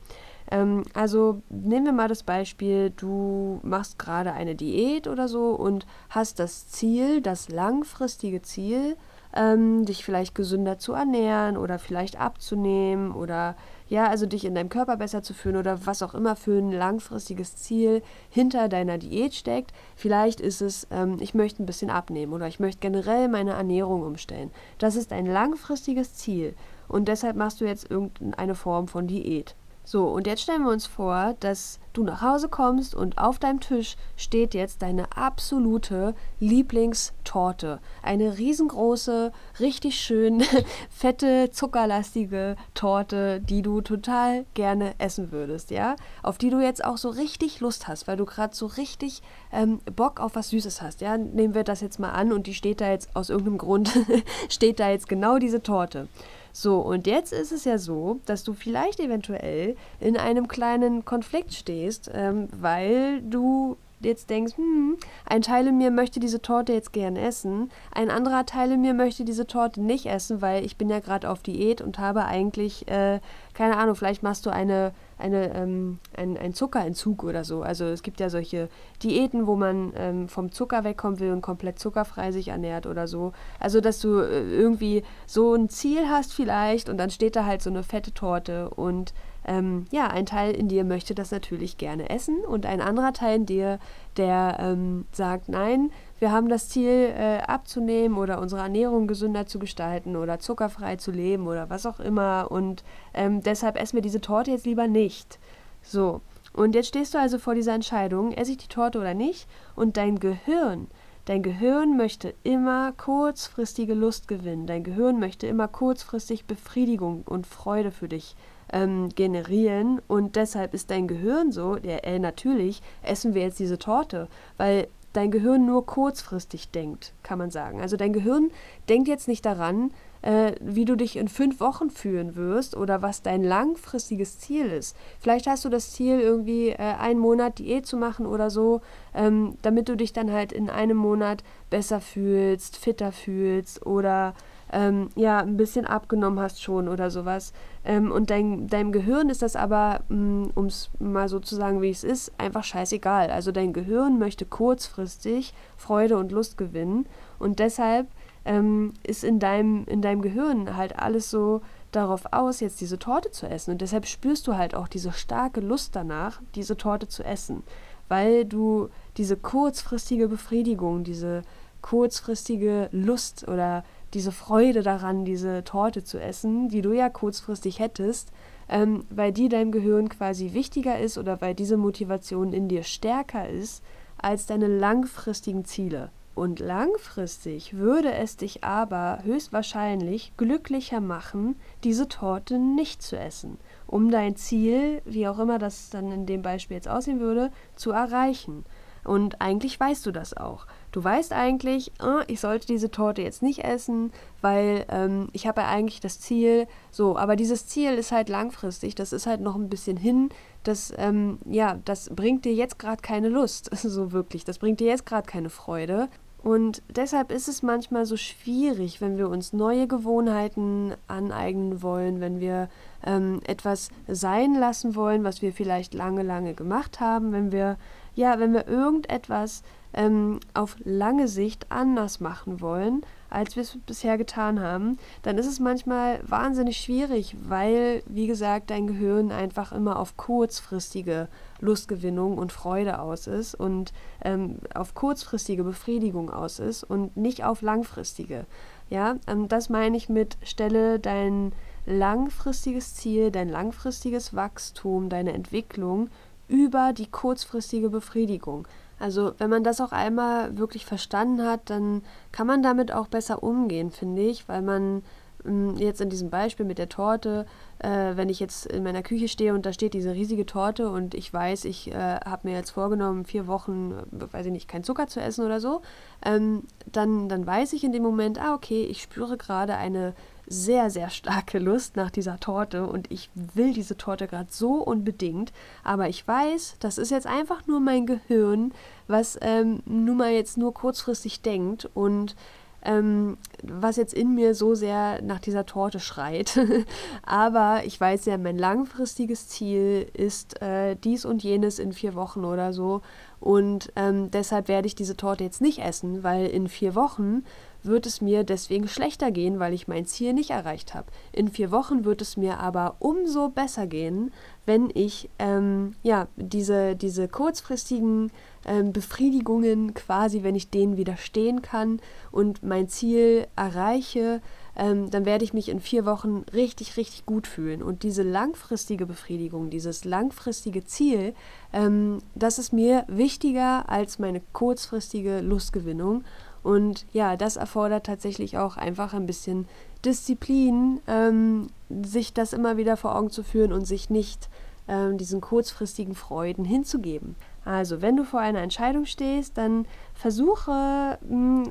Ähm, 0.51 0.83
also 0.93 1.41
nehmen 1.49 1.85
wir 1.85 1.93
mal 1.93 2.09
das 2.09 2.23
Beispiel, 2.23 2.91
du 2.91 3.59
machst 3.63 3.97
gerade 3.97 4.33
eine 4.33 4.53
Diät 4.55 5.07
oder 5.07 5.27
so 5.27 5.51
und 5.51 5.85
hast 6.09 6.39
das 6.39 6.67
Ziel, 6.67 7.21
das 7.21 7.49
langfristige 7.49 8.41
Ziel, 8.41 8.97
ähm, 9.33 9.85
dich 9.85 10.03
vielleicht 10.03 10.35
gesünder 10.35 10.77
zu 10.77 10.91
ernähren 10.91 11.55
oder 11.55 11.79
vielleicht 11.79 12.19
abzunehmen 12.19 13.13
oder 13.13 13.55
ja, 13.87 14.07
also 14.07 14.25
dich 14.25 14.45
in 14.45 14.55
deinem 14.55 14.69
Körper 14.69 14.97
besser 14.97 15.23
zu 15.23 15.33
fühlen 15.33 15.55
oder 15.55 15.85
was 15.85 16.03
auch 16.03 16.13
immer 16.13 16.35
für 16.35 16.57
ein 16.57 16.71
langfristiges 16.71 17.55
Ziel 17.55 18.01
hinter 18.29 18.67
deiner 18.67 18.97
Diät 18.97 19.33
steckt. 19.33 19.71
Vielleicht 19.95 20.41
ist 20.41 20.61
es, 20.61 20.85
ähm, 20.91 21.17
ich 21.21 21.33
möchte 21.33 21.63
ein 21.63 21.65
bisschen 21.65 21.89
abnehmen 21.89 22.33
oder 22.33 22.47
ich 22.47 22.59
möchte 22.59 22.79
generell 22.79 23.29
meine 23.29 23.51
Ernährung 23.51 24.03
umstellen. 24.03 24.51
Das 24.79 24.97
ist 24.97 25.13
ein 25.13 25.25
langfristiges 25.25 26.13
Ziel 26.13 26.55
und 26.89 27.07
deshalb 27.07 27.37
machst 27.37 27.61
du 27.61 27.65
jetzt 27.65 27.89
irgendeine 27.89 28.55
Form 28.55 28.89
von 28.89 29.07
Diät. 29.07 29.55
So, 29.83 30.07
und 30.07 30.27
jetzt 30.27 30.43
stellen 30.43 30.63
wir 30.63 30.71
uns 30.71 30.85
vor, 30.85 31.35
dass 31.39 31.79
du 31.93 32.03
nach 32.03 32.21
Hause 32.21 32.47
kommst 32.47 32.95
und 32.95 33.17
auf 33.17 33.39
deinem 33.39 33.59
Tisch 33.59 33.97
steht 34.15 34.53
jetzt 34.53 34.81
deine 34.81 35.17
absolute 35.17 36.13
Lieblingstorte. 36.39 37.79
Eine 38.01 38.37
riesengroße, 38.37 39.31
richtig 39.59 39.99
schön 39.99 40.43
fette, 40.89 41.49
zuckerlastige 41.51 42.55
Torte, 42.73 43.41
die 43.41 43.61
du 43.61 43.81
total 43.81 44.45
gerne 44.53 44.93
essen 44.99 45.31
würdest, 45.31 45.71
ja? 45.71 45.95
Auf 46.23 46.37
die 46.37 46.49
du 46.49 46.59
jetzt 46.59 46.85
auch 46.85 46.97
so 46.97 47.09
richtig 47.09 47.59
Lust 47.59 47.87
hast, 47.87 48.07
weil 48.07 48.17
du 48.17 48.25
gerade 48.25 48.55
so 48.55 48.67
richtig 48.67 49.21
ähm, 49.51 49.79
Bock 49.95 50.19
auf 50.19 50.35
was 50.35 50.49
Süßes 50.49 50.81
hast, 50.81 51.01
ja? 51.01 51.17
Nehmen 51.17 51.55
wir 51.55 51.63
das 51.63 51.81
jetzt 51.81 51.99
mal 51.99 52.11
an 52.11 52.31
und 52.31 52.47
die 52.47 52.53
steht 52.53 52.81
da 52.81 52.89
jetzt 52.89 53.15
aus 53.15 53.29
irgendeinem 53.29 53.57
Grund, 53.57 53.91
steht 54.49 54.79
da 54.79 54.89
jetzt 54.89 55.09
genau 55.09 55.39
diese 55.39 55.61
Torte. 55.61 56.07
So, 56.53 56.79
und 56.79 57.07
jetzt 57.07 57.33
ist 57.33 57.51
es 57.51 57.65
ja 57.65 57.77
so, 57.77 58.19
dass 58.25 58.43
du 58.43 58.53
vielleicht 58.53 58.99
eventuell 58.99 59.75
in 59.99 60.17
einem 60.17 60.47
kleinen 60.47 61.05
Konflikt 61.05 61.53
stehst, 61.53 62.11
ähm, 62.13 62.47
weil 62.51 63.21
du 63.21 63.77
jetzt 64.03 64.29
denkst, 64.29 64.57
hm, 64.57 64.97
ein 65.25 65.41
Teil 65.41 65.67
in 65.67 65.77
mir 65.77 65.91
möchte 65.91 66.19
diese 66.19 66.41
Torte 66.41 66.73
jetzt 66.73 66.93
gern 66.93 67.15
essen, 67.15 67.71
ein 67.91 68.09
anderer 68.09 68.45
Teil 68.45 68.71
in 68.71 68.81
mir 68.81 68.93
möchte 68.93 69.25
diese 69.25 69.47
Torte 69.47 69.81
nicht 69.81 70.05
essen, 70.05 70.41
weil 70.41 70.65
ich 70.65 70.77
bin 70.77 70.89
ja 70.89 70.99
gerade 70.99 71.29
auf 71.29 71.41
Diät 71.43 71.81
und 71.81 71.99
habe 71.99 72.25
eigentlich, 72.25 72.87
äh, 72.87 73.19
keine 73.53 73.77
Ahnung, 73.77 73.95
vielleicht 73.95 74.23
machst 74.23 74.45
du 74.45 74.49
eine, 74.49 74.93
eine, 75.21 75.53
ähm, 75.55 75.99
ein, 76.15 76.37
ein 76.37 76.53
Zuckerentzug 76.53 77.23
oder 77.23 77.43
so. 77.43 77.61
Also 77.61 77.85
es 77.85 78.03
gibt 78.03 78.19
ja 78.19 78.29
solche 78.29 78.69
Diäten, 79.03 79.47
wo 79.47 79.55
man 79.55 79.93
ähm, 79.95 80.27
vom 80.27 80.51
Zucker 80.51 80.83
wegkommen 80.83 81.19
will 81.19 81.31
und 81.31 81.41
komplett 81.41 81.79
zuckerfrei 81.79 82.31
sich 82.31 82.49
ernährt 82.49 82.85
oder 82.85 83.07
so. 83.07 83.33
Also 83.59 83.81
dass 83.81 83.99
du 83.99 84.19
äh, 84.19 84.41
irgendwie 84.41 85.03
so 85.25 85.53
ein 85.53 85.69
Ziel 85.69 86.09
hast 86.09 86.33
vielleicht 86.33 86.89
und 86.89 86.97
dann 86.97 87.09
steht 87.09 87.35
da 87.35 87.45
halt 87.45 87.61
so 87.61 87.69
eine 87.69 87.83
fette 87.83 88.13
Torte 88.13 88.69
und 88.69 89.13
ähm, 89.45 89.85
ja, 89.91 90.07
ein 90.07 90.25
Teil 90.25 90.53
in 90.53 90.67
dir 90.67 90.83
möchte 90.83 91.15
das 91.15 91.31
natürlich 91.31 91.77
gerne 91.77 92.09
essen 92.09 92.39
und 92.45 92.65
ein 92.65 92.81
anderer 92.81 93.13
Teil 93.13 93.37
in 93.37 93.45
dir, 93.45 93.79
der 94.17 94.57
ähm, 94.59 95.05
sagt, 95.11 95.49
nein, 95.49 95.91
wir 96.19 96.31
haben 96.31 96.49
das 96.49 96.69
Ziel 96.69 97.13
äh, 97.17 97.39
abzunehmen 97.39 98.17
oder 98.17 98.39
unsere 98.39 98.61
Ernährung 98.61 99.07
gesünder 99.07 99.47
zu 99.47 99.57
gestalten 99.57 100.15
oder 100.15 100.39
zuckerfrei 100.39 100.97
zu 100.97 101.11
leben 101.11 101.47
oder 101.47 101.69
was 101.69 101.85
auch 101.85 101.99
immer 101.99 102.47
und 102.51 102.83
ähm, 103.13 103.41
deshalb 103.41 103.81
essen 103.81 103.95
wir 103.95 104.01
diese 104.01 104.21
Torte 104.21 104.51
jetzt 104.51 104.65
lieber 104.65 104.87
nicht. 104.87 105.39
So, 105.81 106.21
und 106.53 106.75
jetzt 106.75 106.89
stehst 106.89 107.13
du 107.13 107.17
also 107.17 107.39
vor 107.39 107.55
dieser 107.55 107.73
Entscheidung, 107.73 108.33
esse 108.33 108.51
ich 108.51 108.57
die 108.57 108.67
Torte 108.67 108.99
oder 108.99 109.15
nicht 109.15 109.47
und 109.75 109.97
dein 109.97 110.19
Gehirn, 110.19 110.87
Dein 111.25 111.43
Gehirn 111.43 111.97
möchte 111.97 112.33
immer 112.41 112.93
kurzfristige 112.93 113.93
Lust 113.93 114.27
gewinnen. 114.27 114.65
Dein 114.65 114.83
Gehirn 114.83 115.19
möchte 115.19 115.45
immer 115.45 115.67
kurzfristig 115.67 116.45
Befriedigung 116.45 117.21
und 117.27 117.45
Freude 117.45 117.91
für 117.91 118.07
dich 118.07 118.35
ähm, 118.71 119.09
generieren. 119.15 120.01
Und 120.07 120.35
deshalb 120.35 120.73
ist 120.73 120.91
dein 120.91 121.07
Gehirn 121.07 121.51
so, 121.51 121.75
der, 121.75 122.05
äh, 122.05 122.19
natürlich 122.19 122.81
essen 123.01 123.33
wir 123.33 123.43
jetzt 123.43 123.59
diese 123.59 123.77
Torte, 123.77 124.27
weil 124.57 124.87
dein 125.13 125.31
Gehirn 125.31 125.65
nur 125.65 125.85
kurzfristig 125.85 126.69
denkt, 126.69 127.13
kann 127.23 127.37
man 127.37 127.51
sagen. 127.51 127.81
Also 127.81 127.97
dein 127.97 128.13
Gehirn 128.13 128.51
denkt 128.87 129.07
jetzt 129.07 129.27
nicht 129.27 129.45
daran, 129.45 129.91
äh, 130.21 130.53
wie 130.61 130.85
du 130.85 130.95
dich 130.95 131.17
in 131.17 131.27
fünf 131.27 131.59
Wochen 131.59 131.89
fühlen 131.89 132.35
wirst 132.35 132.77
oder 132.77 133.01
was 133.01 133.21
dein 133.21 133.43
langfristiges 133.43 134.39
Ziel 134.39 134.67
ist. 134.67 134.95
Vielleicht 135.19 135.47
hast 135.47 135.65
du 135.65 135.69
das 135.69 135.91
Ziel, 135.91 136.19
irgendwie 136.19 136.69
äh, 136.69 136.77
einen 136.77 137.19
Monat 137.19 137.59
Diät 137.59 137.85
zu 137.85 137.97
machen 137.97 138.25
oder 138.25 138.49
so, 138.49 138.81
ähm, 139.13 139.57
damit 139.63 139.89
du 139.89 139.95
dich 139.97 140.13
dann 140.13 140.31
halt 140.31 140.51
in 140.51 140.69
einem 140.69 140.97
Monat 140.97 141.43
besser 141.69 141.99
fühlst, 141.99 142.77
fitter 142.77 143.11
fühlst 143.11 143.85
oder 143.85 144.33
ähm, 144.71 145.09
ja, 145.15 145.39
ein 145.39 145.57
bisschen 145.57 145.85
abgenommen 145.85 146.39
hast 146.39 146.61
schon 146.61 146.87
oder 146.87 147.11
sowas. 147.11 147.53
Ähm, 147.83 148.11
und 148.11 148.29
dein, 148.29 148.67
deinem 148.67 148.91
Gehirn 148.91 149.29
ist 149.29 149.41
das 149.41 149.55
aber, 149.55 150.01
mm, 150.09 150.45
um 150.55 150.65
es 150.65 150.89
mal 150.99 151.27
so 151.27 151.39
zu 151.39 151.55
sagen, 151.55 151.81
wie 151.81 151.89
es 151.89 152.03
ist, 152.03 152.31
einfach 152.37 152.63
scheißegal. 152.63 153.29
Also 153.29 153.51
dein 153.51 153.73
Gehirn 153.73 154.17
möchte 154.17 154.45
kurzfristig 154.45 155.53
Freude 155.77 156.17
und 156.17 156.31
Lust 156.31 156.57
gewinnen. 156.57 157.05
Und 157.37 157.59
deshalb 157.59 158.07
ähm, 158.45 158.93
ist 159.03 159.23
in 159.23 159.39
deinem, 159.39 159.85
in 159.87 160.01
deinem 160.01 160.21
Gehirn 160.21 160.75
halt 160.77 160.97
alles 160.97 161.29
so 161.29 161.61
darauf 161.91 162.31
aus, 162.31 162.61
jetzt 162.61 162.79
diese 162.79 162.97
Torte 162.97 163.31
zu 163.31 163.47
essen. 163.47 163.71
Und 163.71 163.81
deshalb 163.81 164.05
spürst 164.05 164.47
du 164.47 164.55
halt 164.55 164.73
auch 164.73 164.87
diese 164.87 165.11
starke 165.11 165.59
Lust 165.59 165.95
danach, 165.95 166.41
diese 166.55 166.77
Torte 166.77 167.07
zu 167.09 167.23
essen. 167.23 167.63
Weil 168.07 168.45
du 168.45 168.89
diese 169.17 169.35
kurzfristige 169.35 170.29
Befriedigung, 170.29 171.03
diese 171.03 171.43
kurzfristige 171.81 172.89
Lust 172.91 173.47
oder 173.47 173.83
diese 174.13 174.31
Freude 174.31 174.81
daran, 174.83 175.25
diese 175.25 175.63
Torte 175.63 176.03
zu 176.03 176.19
essen, 176.19 176.69
die 176.69 176.81
du 176.81 176.91
ja 176.91 177.09
kurzfristig 177.09 177.79
hättest, 177.79 178.31
ähm, 178.69 179.05
weil 179.09 179.31
die 179.31 179.49
deinem 179.49 179.71
Gehirn 179.71 180.09
quasi 180.09 180.53
wichtiger 180.53 180.99
ist 180.99 181.17
oder 181.17 181.41
weil 181.41 181.55
diese 181.55 181.77
Motivation 181.77 182.53
in 182.53 182.67
dir 182.67 182.83
stärker 182.83 183.49
ist 183.49 183.83
als 184.17 184.45
deine 184.45 184.67
langfristigen 184.67 185.65
Ziele. 185.65 186.11
Und 186.33 186.59
langfristig 186.59 187.75
würde 187.75 188.13
es 188.13 188.37
dich 188.37 188.63
aber 188.63 189.19
höchstwahrscheinlich 189.23 190.31
glücklicher 190.37 191.01
machen, 191.01 191.55
diese 191.83 192.07
Torte 192.07 192.57
nicht 192.57 193.01
zu 193.01 193.17
essen, 193.17 193.57
um 193.85 194.09
dein 194.09 194.37
Ziel, 194.37 195.01
wie 195.03 195.27
auch 195.27 195.39
immer 195.39 195.59
das 195.59 195.89
dann 195.89 196.11
in 196.11 196.25
dem 196.25 196.41
Beispiel 196.41 196.75
jetzt 196.75 196.87
aussehen 196.87 197.19
würde, 197.19 197.51
zu 197.75 197.91
erreichen. 197.91 198.63
Und 199.03 199.41
eigentlich 199.41 199.77
weißt 199.77 200.05
du 200.05 200.11
das 200.11 200.35
auch. 200.37 200.67
Du 200.91 201.03
weißt 201.03 201.31
eigentlich, 201.31 201.91
oh, 202.03 202.21
ich 202.27 202.41
sollte 202.41 202.67
diese 202.67 202.91
Torte 202.91 203.21
jetzt 203.21 203.41
nicht 203.41 203.63
essen, 203.63 204.11
weil 204.41 204.85
ähm, 204.89 205.29
ich 205.31 205.47
habe 205.47 205.61
ja 205.61 205.67
eigentlich 205.67 206.01
das 206.01 206.19
Ziel. 206.19 206.67
So, 206.91 207.17
aber 207.17 207.35
dieses 207.35 207.67
Ziel 207.67 207.93
ist 207.93 208.11
halt 208.11 208.27
langfristig. 208.27 208.95
Das 208.95 209.13
ist 209.13 209.25
halt 209.25 209.39
noch 209.39 209.55
ein 209.55 209.69
bisschen 209.69 209.97
hin. 209.97 210.29
Das, 210.63 210.93
ähm, 210.97 211.39
ja, 211.45 211.79
das 211.85 212.09
bringt 212.09 212.43
dir 212.43 212.53
jetzt 212.53 212.77
gerade 212.77 213.01
keine 213.01 213.29
Lust, 213.29 213.69
so 213.75 214.11
wirklich. 214.11 214.43
Das 214.43 214.59
bringt 214.59 214.79
dir 214.81 214.87
jetzt 214.87 215.05
gerade 215.05 215.25
keine 215.25 215.49
Freude. 215.49 216.09
Und 216.43 216.81
deshalb 216.89 217.31
ist 217.31 217.47
es 217.47 217.61
manchmal 217.61 218.05
so 218.05 218.17
schwierig, 218.17 218.99
wenn 218.99 219.17
wir 219.17 219.29
uns 219.29 219.53
neue 219.53 219.87
Gewohnheiten 219.87 220.95
aneignen 221.07 221.83
wollen, 221.83 222.19
wenn 222.19 222.39
wir 222.39 222.67
ähm, 223.05 223.41
etwas 223.45 223.89
sein 224.07 224.55
lassen 224.55 224.95
wollen, 224.95 225.23
was 225.23 225.43
wir 225.43 225.53
vielleicht 225.53 225.93
lange, 225.93 226.23
lange 226.23 226.55
gemacht 226.55 226.99
haben, 226.99 227.31
wenn 227.31 227.51
wir 227.51 227.77
ja, 228.15 228.39
wenn 228.39 228.53
wir 228.53 228.67
irgendetwas 228.67 229.63
ähm, 229.93 230.39
auf 230.53 230.75
lange 230.83 231.27
Sicht 231.27 231.67
anders 231.69 232.19
machen 232.19 232.61
wollen, 232.61 233.01
als 233.29 233.55
wir 233.55 233.63
es 233.63 233.77
bisher 233.85 234.17
getan 234.17 234.59
haben, 234.59 234.97
dann 235.23 235.37
ist 235.37 235.47
es 235.47 235.59
manchmal 235.59 236.19
wahnsinnig 236.27 236.77
schwierig, 236.77 237.35
weil, 237.47 238.03
wie 238.05 238.27
gesagt, 238.27 238.69
dein 238.69 238.87
Gehirn 238.87 239.31
einfach 239.31 239.71
immer 239.71 239.97
auf 239.97 240.17
kurzfristige 240.17 241.29
Lustgewinnung 241.59 242.37
und 242.37 242.51
Freude 242.51 242.99
aus 242.99 243.27
ist 243.27 243.55
und 243.55 243.93
ähm, 244.23 244.57
auf 244.75 244.93
kurzfristige 244.93 245.63
Befriedigung 245.63 246.29
aus 246.29 246.59
ist 246.59 246.83
und 246.83 247.15
nicht 247.15 247.43
auf 247.43 247.61
langfristige. 247.61 248.45
Ja, 248.89 249.15
ähm, 249.27 249.47
das 249.47 249.69
meine 249.69 249.95
ich 249.95 250.09
mit 250.09 250.37
stelle 250.43 250.99
dein 250.99 251.53
langfristiges 251.85 252.95
Ziel, 252.95 253.31
dein 253.31 253.49
langfristiges 253.49 254.35
Wachstum, 254.35 255.09
deine 255.09 255.33
Entwicklung 255.33 256.09
über 256.47 256.91
die 256.93 257.09
kurzfristige 257.09 257.89
Befriedigung. 257.89 258.67
Also 259.01 259.33
wenn 259.39 259.49
man 259.49 259.63
das 259.63 259.81
auch 259.81 259.91
einmal 259.91 260.57
wirklich 260.57 260.85
verstanden 260.85 261.43
hat, 261.43 261.71
dann 261.71 262.03
kann 262.31 262.45
man 262.45 262.61
damit 262.61 262.91
auch 262.91 263.07
besser 263.07 263.41
umgehen, 263.41 263.89
finde 263.89 264.21
ich, 264.21 264.47
weil 264.47 264.61
man 264.61 265.01
hm, 265.43 265.75
jetzt 265.77 266.01
in 266.01 266.11
diesem 266.11 266.29
Beispiel 266.29 266.67
mit 266.67 266.77
der 266.77 266.87
Torte, 266.87 267.47
äh, 267.79 268.15
wenn 268.15 268.29
ich 268.29 268.39
jetzt 268.39 268.67
in 268.67 268.83
meiner 268.83 269.01
Küche 269.01 269.27
stehe 269.27 269.55
und 269.55 269.65
da 269.65 269.73
steht 269.73 269.95
diese 269.95 270.13
riesige 270.13 270.45
Torte 270.45 270.89
und 270.89 271.15
ich 271.15 271.33
weiß, 271.33 271.65
ich 271.65 271.91
äh, 271.91 272.19
habe 272.23 272.47
mir 272.47 272.55
jetzt 272.55 272.69
vorgenommen, 272.69 273.25
vier 273.25 273.47
Wochen, 273.47 273.95
weiß 274.11 274.45
ich 274.45 274.51
nicht, 274.51 274.67
kein 274.67 274.83
Zucker 274.83 275.07
zu 275.07 275.19
essen 275.19 275.45
oder 275.45 275.59
so, 275.59 275.81
ähm, 276.23 276.63
dann, 276.91 277.27
dann 277.27 277.45
weiß 277.45 277.73
ich 277.73 277.83
in 277.83 277.91
dem 277.91 278.03
Moment, 278.03 278.39
ah, 278.39 278.53
okay, 278.53 278.83
ich 278.83 279.01
spüre 279.01 279.35
gerade 279.35 279.77
eine 279.77 280.13
sehr, 280.51 280.89
sehr 280.89 281.09
starke 281.09 281.59
Lust 281.59 281.95
nach 281.95 282.11
dieser 282.11 282.39
Torte 282.39 282.85
und 282.85 283.09
ich 283.11 283.29
will 283.33 283.73
diese 283.73 283.97
Torte 283.97 284.27
gerade 284.27 284.49
so 284.51 284.73
unbedingt. 284.75 285.53
Aber 285.83 286.09
ich 286.09 286.27
weiß, 286.27 286.75
das 286.79 286.97
ist 286.97 287.11
jetzt 287.11 287.27
einfach 287.27 287.65
nur 287.67 287.79
mein 287.79 288.05
Gehirn, 288.05 288.73
was 289.07 289.37
ähm, 289.41 289.81
nun 289.85 290.17
mal 290.17 290.31
jetzt 290.31 290.57
nur 290.57 290.73
kurzfristig 290.73 291.41
denkt 291.41 291.89
und 291.93 292.35
ähm, 292.83 293.37
was 293.63 293.95
jetzt 293.95 294.13
in 294.13 294.33
mir 294.33 294.55
so 294.55 294.73
sehr 294.73 295.21
nach 295.21 295.39
dieser 295.39 295.65
Torte 295.65 295.99
schreit. 295.99 296.59
Aber 297.23 297.81
ich 297.85 297.99
weiß 297.99 298.25
ja, 298.25 298.37
mein 298.37 298.57
langfristiges 298.57 299.47
Ziel 299.47 300.07
ist 300.13 300.61
äh, 300.61 300.95
dies 300.95 301.25
und 301.25 301.43
jenes 301.43 301.79
in 301.79 301.93
vier 301.93 302.15
Wochen 302.15 302.43
oder 302.43 302.73
so. 302.73 303.01
Und 303.39 303.91
ähm, 303.95 304.31
deshalb 304.31 304.67
werde 304.67 304.87
ich 304.87 304.95
diese 304.95 305.15
Torte 305.15 305.43
jetzt 305.43 305.61
nicht 305.61 305.79
essen, 305.79 306.23
weil 306.23 306.47
in 306.47 306.67
vier 306.67 306.95
Wochen 306.95 307.43
wird 307.83 308.05
es 308.05 308.21
mir 308.21 308.43
deswegen 308.43 308.87
schlechter 308.87 309.31
gehen, 309.31 309.59
weil 309.59 309.73
ich 309.73 309.87
mein 309.87 310.05
Ziel 310.05 310.33
nicht 310.33 310.51
erreicht 310.51 310.93
habe. 310.93 311.07
In 311.31 311.47
vier 311.47 311.71
Wochen 311.71 312.05
wird 312.05 312.21
es 312.21 312.37
mir 312.37 312.59
aber 312.59 312.95
umso 312.99 313.49
besser 313.49 313.87
gehen, 313.87 314.31
wenn 314.65 314.91
ich 314.93 315.29
ähm, 315.39 315.95
ja 316.03 316.27
diese, 316.35 316.95
diese 316.95 317.27
kurzfristigen 317.27 318.31
ähm, 318.65 318.93
Befriedigungen 318.93 319.93
quasi, 319.93 320.43
wenn 320.43 320.55
ich 320.55 320.69
denen 320.69 320.97
widerstehen 320.97 321.61
kann 321.61 321.99
und 322.31 322.61
mein 322.63 322.87
Ziel 322.87 323.47
erreiche, 323.55 324.41
ähm, 324.75 325.09
dann 325.11 325.25
werde 325.25 325.43
ich 325.43 325.53
mich 325.53 325.69
in 325.69 325.79
vier 325.79 326.05
Wochen 326.05 326.45
richtig, 326.53 326.95
richtig 326.97 327.25
gut 327.25 327.47
fühlen. 327.47 327.83
Und 327.83 328.03
diese 328.03 328.23
langfristige 328.23 329.05
Befriedigung, 329.05 329.69
dieses 329.69 330.05
langfristige 330.05 330.85
Ziel, 330.85 331.33
ähm, 331.73 332.19
das 332.35 332.59
ist 332.59 332.71
mir 332.71 333.03
wichtiger 333.07 333.89
als 333.89 334.19
meine 334.19 334.41
kurzfristige 334.53 335.41
Lustgewinnung. 335.41 336.23
Und 336.63 337.05
ja, 337.11 337.37
das 337.37 337.55
erfordert 337.55 338.05
tatsächlich 338.05 338.57
auch 338.57 338.77
einfach 338.77 339.13
ein 339.13 339.25
bisschen 339.25 339.67
Disziplin, 340.05 340.99
ähm, 341.07 341.67
sich 341.89 342.33
das 342.33 342.53
immer 342.53 342.77
wieder 342.77 342.97
vor 342.97 343.15
Augen 343.15 343.29
zu 343.29 343.43
führen 343.43 343.73
und 343.73 343.85
sich 343.85 344.09
nicht 344.09 344.49
ähm, 344.87 345.17
diesen 345.17 345.41
kurzfristigen 345.41 346.15
Freuden 346.15 346.65
hinzugeben. 346.65 347.35
Also, 347.63 348.01
wenn 348.01 348.17
du 348.17 348.23
vor 348.23 348.39
einer 348.39 348.61
Entscheidung 348.61 349.05
stehst, 349.05 349.57
dann 349.57 349.85
versuche 350.15 351.19
mh, 351.21 351.69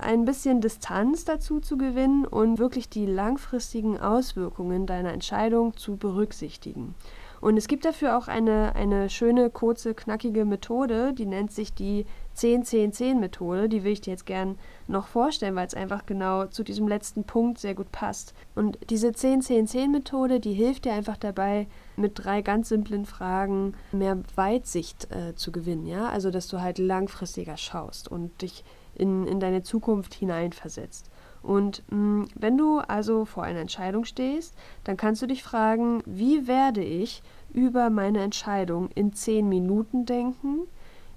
ein 0.00 0.24
bisschen 0.24 0.60
Distanz 0.60 1.24
dazu 1.24 1.60
zu 1.60 1.78
gewinnen 1.78 2.24
und 2.24 2.58
wirklich 2.58 2.88
die 2.88 3.06
langfristigen 3.06 4.00
Auswirkungen 4.00 4.86
deiner 4.86 5.12
Entscheidung 5.12 5.76
zu 5.76 5.96
berücksichtigen. 5.96 6.94
Und 7.40 7.56
es 7.56 7.68
gibt 7.68 7.84
dafür 7.84 8.18
auch 8.18 8.28
eine, 8.28 8.74
eine 8.74 9.08
schöne, 9.08 9.48
kurze, 9.50 9.94
knackige 9.94 10.44
Methode, 10.44 11.14
die 11.14 11.26
nennt 11.26 11.52
sich 11.52 11.72
die 11.72 12.04
10-10-10-Methode. 12.36 13.68
Die 13.68 13.84
will 13.84 13.92
ich 13.92 14.00
dir 14.00 14.10
jetzt 14.10 14.26
gern 14.26 14.58
noch 14.86 15.06
vorstellen, 15.06 15.56
weil 15.56 15.66
es 15.66 15.74
einfach 15.74 16.06
genau 16.06 16.46
zu 16.46 16.62
diesem 16.62 16.88
letzten 16.88 17.24
Punkt 17.24 17.58
sehr 17.58 17.74
gut 17.74 17.92
passt. 17.92 18.34
Und 18.54 18.78
diese 18.90 19.08
10-10-10-Methode, 19.08 20.40
die 20.40 20.52
hilft 20.52 20.84
dir 20.84 20.92
einfach 20.92 21.16
dabei, 21.16 21.66
mit 21.96 22.12
drei 22.24 22.42
ganz 22.42 22.68
simplen 22.68 23.04
Fragen 23.04 23.74
mehr 23.92 24.18
Weitsicht 24.34 25.08
äh, 25.10 25.34
zu 25.34 25.52
gewinnen. 25.52 25.86
Ja? 25.86 26.08
Also, 26.08 26.30
dass 26.30 26.48
du 26.48 26.60
halt 26.60 26.78
langfristiger 26.78 27.56
schaust 27.56 28.08
und 28.08 28.42
dich 28.42 28.64
in, 28.94 29.26
in 29.26 29.40
deine 29.40 29.62
Zukunft 29.62 30.14
hineinversetzt. 30.14 31.10
Und 31.42 31.82
mh, 31.90 31.96
mm, 31.96 32.28
wenn 32.34 32.58
du 32.58 32.78
also 32.78 33.24
vor 33.24 33.44
einer 33.44 33.60
Entscheidung 33.60 34.04
stehst, 34.04 34.54
dann 34.84 34.96
kannst 34.96 35.22
du 35.22 35.26
dich 35.26 35.42
fragen, 35.42 36.02
wie 36.06 36.46
werde 36.46 36.82
ich 36.82 37.22
über 37.52 37.90
meine 37.90 38.22
Entscheidung 38.22 38.90
in 38.94 39.12
zehn 39.12 39.48
Minuten 39.48 40.04
denken? 40.06 40.66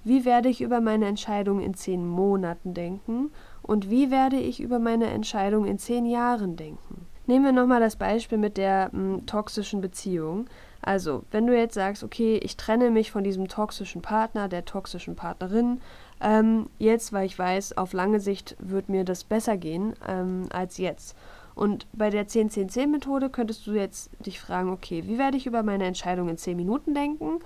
Wie 0.04 0.24
werde 0.26 0.50
ich 0.50 0.60
über 0.60 0.80
meine 0.80 1.06
Entscheidung 1.06 1.60
in 1.60 1.74
zehn 1.74 2.06
Monaten 2.06 2.74
denken? 2.74 3.32
Und 3.62 3.90
wie 3.90 4.10
werde 4.10 4.36
ich 4.36 4.60
über 4.60 4.78
meine 4.78 5.06
Entscheidung 5.06 5.64
in 5.64 5.78
zehn 5.78 6.04
Jahren 6.04 6.56
denken? 6.56 7.06
Nehmen 7.26 7.46
wir 7.46 7.52
nochmal 7.52 7.80
das 7.80 7.96
Beispiel 7.96 8.36
mit 8.36 8.58
der 8.58 8.90
m, 8.92 9.14
mm, 9.14 9.26
toxischen 9.26 9.80
Beziehung. 9.80 10.44
Also, 10.82 11.24
wenn 11.30 11.46
du 11.46 11.56
jetzt 11.56 11.72
sagst, 11.72 12.04
okay, 12.04 12.38
ich 12.42 12.58
trenne 12.58 12.90
mich 12.90 13.10
von 13.10 13.24
diesem 13.24 13.48
toxischen 13.48 14.02
Partner, 14.02 14.48
der 14.48 14.66
toxischen 14.66 15.16
Partnerin, 15.16 15.80
ähm, 16.20 16.68
jetzt, 16.78 17.14
weil 17.14 17.24
ich 17.24 17.38
weiß, 17.38 17.78
auf 17.78 17.94
lange 17.94 18.20
Sicht 18.20 18.56
wird 18.58 18.90
mir 18.90 19.04
das 19.04 19.24
besser 19.24 19.56
gehen 19.56 19.94
ähm, 20.06 20.46
als 20.52 20.76
jetzt. 20.76 21.16
Und 21.54 21.86
bei 21.92 22.10
der 22.10 22.26
10-10-10-Methode 22.26 23.30
könntest 23.30 23.66
du 23.66 23.72
jetzt 23.72 24.10
dich 24.24 24.40
fragen, 24.40 24.70
okay, 24.70 25.04
wie 25.06 25.18
werde 25.18 25.36
ich 25.36 25.46
über 25.46 25.62
meine 25.62 25.84
Entscheidung 25.84 26.28
in 26.28 26.36
10 26.36 26.56
Minuten 26.56 26.94
denken? 26.94 27.38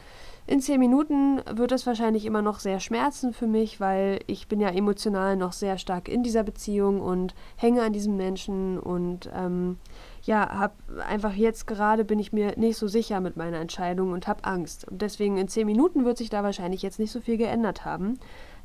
In 0.49 0.63
10 0.63 0.81
Minuten 0.81 1.43
wird 1.51 1.73
es 1.73 1.87
wahrscheinlich 1.87 2.25
immer 2.25 2.41
noch 2.41 2.59
sehr 2.59 2.81
schmerzen 2.81 3.35
für 3.35 3.47
mich, 3.47 3.81
weil 3.81 4.21
ich 4.27 4.49
bin 4.49 4.61
ja 4.61 4.71
emotional 4.71 5.37
noch 5.37 5.53
sehr 5.53 5.77
stark 5.77 6.09
in 6.09 6.23
dieser 6.23 6.43
Beziehung 6.43 7.03
und 7.03 7.35
hänge 7.57 7.83
an 7.83 7.93
diesem 7.93 8.17
Menschen 8.17 8.79
und 8.79 9.29
ähm, 9.35 9.77
ja, 10.23 10.49
habe 10.49 10.73
einfach 11.07 11.35
jetzt 11.35 11.67
gerade 11.67 12.03
bin 12.03 12.19
ich 12.19 12.33
mir 12.33 12.55
nicht 12.57 12.79
so 12.79 12.89
sicher 12.89 13.21
mit 13.21 13.37
meiner 13.37 13.59
Entscheidung 13.59 14.13
und 14.13 14.27
habe 14.27 14.45
Angst. 14.45 14.89
Und 14.89 15.03
deswegen 15.03 15.37
in 15.37 15.49
10 15.49 15.67
Minuten 15.67 16.07
wird 16.07 16.17
sich 16.17 16.31
da 16.31 16.43
wahrscheinlich 16.43 16.81
jetzt 16.81 16.99
nicht 16.99 17.13
so 17.13 17.21
viel 17.21 17.37
geändert 17.37 17.85
haben. 17.85 18.19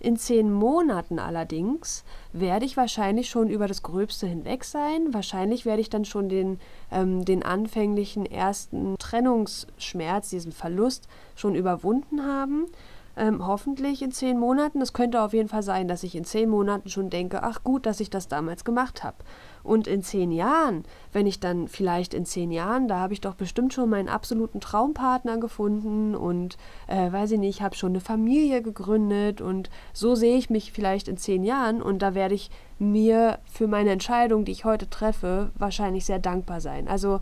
In 0.04 0.18
zehn 0.18 0.52
Monaten 0.52 1.18
allerdings 1.18 2.04
werde 2.34 2.66
ich 2.66 2.76
wahrscheinlich 2.76 3.30
schon 3.30 3.50
über 3.50 3.70
das 3.70 3.84
Gröbste 3.84 4.28
hinweg 4.28 4.66
sein. 4.66 5.14
Wahrscheinlich 5.14 5.66
werde 5.66 5.82
ich 5.82 5.90
dann 5.90 6.04
schon 6.04 6.28
den, 6.28 6.60
ähm, 6.92 7.24
den 7.24 7.42
anfänglichen 7.42 8.26
ersten 8.26 8.98
Trennungsschmerz, 9.00 10.30
diesen 10.30 10.52
Verlust 10.52 11.08
schon 11.36 11.56
überwunden 11.56 12.26
haben. 12.26 12.66
Ähm, 13.16 13.46
hoffentlich 13.46 14.02
in 14.02 14.12
zehn 14.12 14.40
Monaten. 14.40 14.82
Es 14.82 14.94
könnte 14.94 15.22
auf 15.22 15.34
jeden 15.34 15.50
Fall 15.50 15.62
sein, 15.62 15.88
dass 15.88 16.04
ich 16.04 16.16
in 16.16 16.24
zehn 16.24 16.50
Monaten 16.50 16.90
schon 16.90 17.12
denke, 17.12 17.44
ach 17.44 17.64
gut, 17.64 17.86
dass 17.86 18.00
ich 18.00 18.10
das 18.10 18.28
damals 18.28 18.66
gemacht 18.66 19.04
habe. 19.04 19.18
Und 19.62 19.88
in 19.88 20.02
zehn 20.02 20.32
Jahren, 20.32 20.84
wenn 21.12 21.28
ich 21.28 21.40
dann 21.40 21.68
vielleicht 21.68 22.14
in 22.14 22.26
zehn 22.26 22.52
Jahren, 22.52 22.88
da 22.88 23.00
habe 23.00 23.14
ich 23.14 23.22
doch 23.22 23.36
bestimmt 23.36 23.74
schon 23.74 23.90
meinen 23.90 24.10
absoluten 24.10 24.60
Traumpartner 24.60 25.38
gefunden 25.38 26.16
und 26.16 26.58
äh, 26.88 27.12
weiß 27.12 27.32
ich 27.32 27.40
nicht, 27.40 27.62
habe 27.62 27.76
schon 27.76 27.92
eine 27.92 28.02
Familie 28.02 28.62
gegründet 28.62 29.42
und 29.42 29.70
so 29.94 30.16
sehe 30.16 30.36
ich 30.36 30.50
mich 30.50 30.72
vielleicht 30.74 31.08
in 31.08 31.18
zehn 31.18 31.44
Jahren 31.44 31.82
und 31.82 32.02
da 32.02 32.16
werde 32.16 32.36
ich 32.36 32.50
mir 32.80 33.40
für 33.46 33.68
meine 33.68 33.92
Entscheidung, 33.92 34.44
die 34.44 34.52
ich 34.52 34.66
heute 34.66 34.90
treffe, 34.90 35.52
wahrscheinlich 35.56 36.06
sehr 36.06 36.20
dankbar 36.20 36.60
sein. 36.60 36.88
Also 36.88 37.20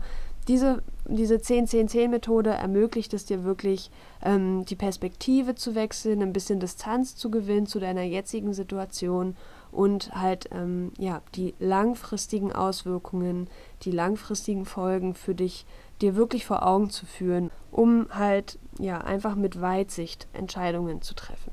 diese, 0.48 0.82
diese 1.06 1.36
10-10-10-Methode 1.36 2.50
ermöglicht 2.50 3.14
es 3.14 3.24
dir 3.24 3.44
wirklich, 3.44 3.90
ähm, 4.22 4.64
die 4.64 4.76
Perspektive 4.76 5.54
zu 5.54 5.74
wechseln, 5.74 6.22
ein 6.22 6.32
bisschen 6.32 6.58
Distanz 6.58 7.14
zu 7.14 7.30
gewinnen 7.30 7.66
zu 7.66 7.78
deiner 7.78 8.02
jetzigen 8.02 8.52
Situation 8.52 9.36
und 9.70 10.14
halt 10.14 10.50
ähm, 10.52 10.92
ja, 10.98 11.22
die 11.34 11.54
langfristigen 11.58 12.52
Auswirkungen, 12.52 13.48
die 13.82 13.92
langfristigen 13.92 14.64
Folgen 14.64 15.14
für 15.14 15.34
dich 15.34 15.64
dir 16.00 16.16
wirklich 16.16 16.44
vor 16.44 16.66
Augen 16.66 16.90
zu 16.90 17.06
führen, 17.06 17.50
um 17.70 18.08
halt 18.10 18.58
ja 18.78 18.98
einfach 18.98 19.36
mit 19.36 19.60
Weitsicht 19.60 20.26
Entscheidungen 20.32 21.02
zu 21.02 21.14
treffen. 21.14 21.51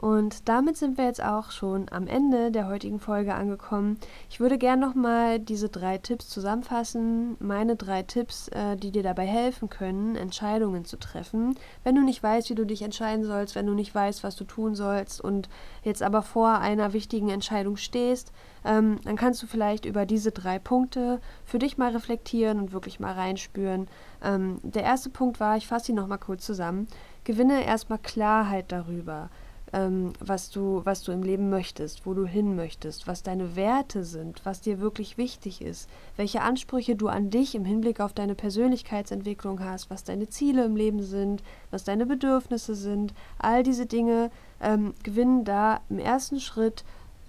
Und 0.00 0.48
damit 0.48 0.76
sind 0.76 0.96
wir 0.96 1.06
jetzt 1.06 1.22
auch 1.22 1.50
schon 1.50 1.86
am 1.90 2.06
Ende 2.06 2.52
der 2.52 2.68
heutigen 2.68 3.00
Folge 3.00 3.34
angekommen. 3.34 3.98
Ich 4.30 4.38
würde 4.38 4.56
gerne 4.56 4.86
nochmal 4.86 5.40
diese 5.40 5.68
drei 5.68 5.98
Tipps 5.98 6.28
zusammenfassen. 6.28 7.36
Meine 7.40 7.74
drei 7.74 8.04
Tipps, 8.04 8.46
äh, 8.48 8.76
die 8.76 8.92
dir 8.92 9.02
dabei 9.02 9.26
helfen 9.26 9.68
können, 9.68 10.14
Entscheidungen 10.14 10.84
zu 10.84 10.98
treffen. 10.98 11.56
Wenn 11.82 11.96
du 11.96 12.02
nicht 12.02 12.22
weißt, 12.22 12.48
wie 12.48 12.54
du 12.54 12.64
dich 12.64 12.82
entscheiden 12.82 13.24
sollst, 13.24 13.56
wenn 13.56 13.66
du 13.66 13.74
nicht 13.74 13.92
weißt, 13.92 14.22
was 14.22 14.36
du 14.36 14.44
tun 14.44 14.76
sollst 14.76 15.20
und 15.20 15.48
jetzt 15.82 16.04
aber 16.04 16.22
vor 16.22 16.58
einer 16.58 16.92
wichtigen 16.92 17.30
Entscheidung 17.30 17.76
stehst, 17.76 18.30
ähm, 18.64 19.00
dann 19.02 19.16
kannst 19.16 19.42
du 19.42 19.48
vielleicht 19.48 19.84
über 19.84 20.06
diese 20.06 20.30
drei 20.30 20.60
Punkte 20.60 21.20
für 21.44 21.58
dich 21.58 21.76
mal 21.76 21.90
reflektieren 21.90 22.60
und 22.60 22.72
wirklich 22.72 23.00
mal 23.00 23.14
reinspüren. 23.14 23.88
Ähm, 24.22 24.60
der 24.62 24.84
erste 24.84 25.10
Punkt 25.10 25.40
war, 25.40 25.56
ich 25.56 25.66
fasse 25.66 25.86
sie 25.86 25.92
nochmal 25.92 26.18
kurz 26.18 26.46
zusammen, 26.46 26.86
gewinne 27.24 27.64
erstmal 27.64 27.98
Klarheit 27.98 28.70
darüber 28.70 29.28
ähm, 29.72 30.12
was, 30.20 30.50
du, 30.50 30.82
was 30.84 31.02
du 31.02 31.12
im 31.12 31.22
Leben 31.22 31.50
möchtest, 31.50 32.06
wo 32.06 32.14
du 32.14 32.26
hin 32.26 32.56
möchtest, 32.56 33.06
was 33.06 33.22
deine 33.22 33.56
Werte 33.56 34.04
sind, 34.04 34.40
was 34.44 34.60
dir 34.60 34.80
wirklich 34.80 35.18
wichtig 35.18 35.62
ist, 35.62 35.88
welche 36.16 36.42
Ansprüche 36.42 36.96
du 36.96 37.08
an 37.08 37.30
dich 37.30 37.54
im 37.54 37.64
Hinblick 37.64 38.00
auf 38.00 38.12
deine 38.12 38.34
Persönlichkeitsentwicklung 38.34 39.62
hast, 39.62 39.90
was 39.90 40.04
deine 40.04 40.28
Ziele 40.28 40.64
im 40.64 40.76
Leben 40.76 41.02
sind, 41.02 41.42
was 41.70 41.84
deine 41.84 42.06
Bedürfnisse 42.06 42.74
sind. 42.74 43.14
All 43.38 43.62
diese 43.62 43.86
Dinge 43.86 44.30
ähm, 44.60 44.94
gewinnen 45.02 45.44
da 45.44 45.80
im 45.90 45.98
ersten 45.98 46.40
Schritt 46.40 46.84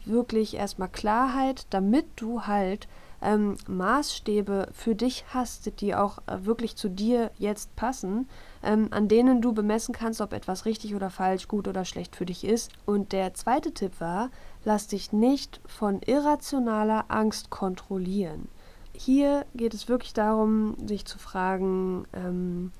wirklich 0.05 0.55
erstmal 0.55 0.89
Klarheit, 0.89 1.67
damit 1.69 2.05
du 2.15 2.43
halt 2.43 2.87
ähm, 3.21 3.57
Maßstäbe 3.67 4.69
für 4.73 4.95
dich 4.95 5.25
hast, 5.33 5.81
die 5.81 5.95
auch 5.95 6.19
äh, 6.27 6.45
wirklich 6.45 6.75
zu 6.75 6.89
dir 6.89 7.31
jetzt 7.37 7.75
passen, 7.75 8.27
ähm, 8.63 8.87
an 8.91 9.07
denen 9.07 9.41
du 9.41 9.53
bemessen 9.53 9.93
kannst, 9.93 10.21
ob 10.21 10.33
etwas 10.33 10.65
richtig 10.65 10.95
oder 10.95 11.09
falsch, 11.09 11.47
gut 11.47 11.67
oder 11.67 11.85
schlecht 11.85 12.15
für 12.15 12.25
dich 12.25 12.43
ist. 12.43 12.71
Und 12.85 13.11
der 13.11 13.33
zweite 13.33 13.73
Tipp 13.73 13.99
war, 13.99 14.29
lass 14.63 14.87
dich 14.87 15.11
nicht 15.11 15.61
von 15.65 16.01
irrationaler 16.01 17.05
Angst 17.09 17.49
kontrollieren. 17.49 18.47
Hier 18.93 19.45
geht 19.55 19.73
es 19.73 19.87
wirklich 19.87 20.13
darum, 20.13 20.75
sich 20.85 21.05
zu 21.05 21.19
fragen, 21.19 22.05
ähm, 22.13 22.71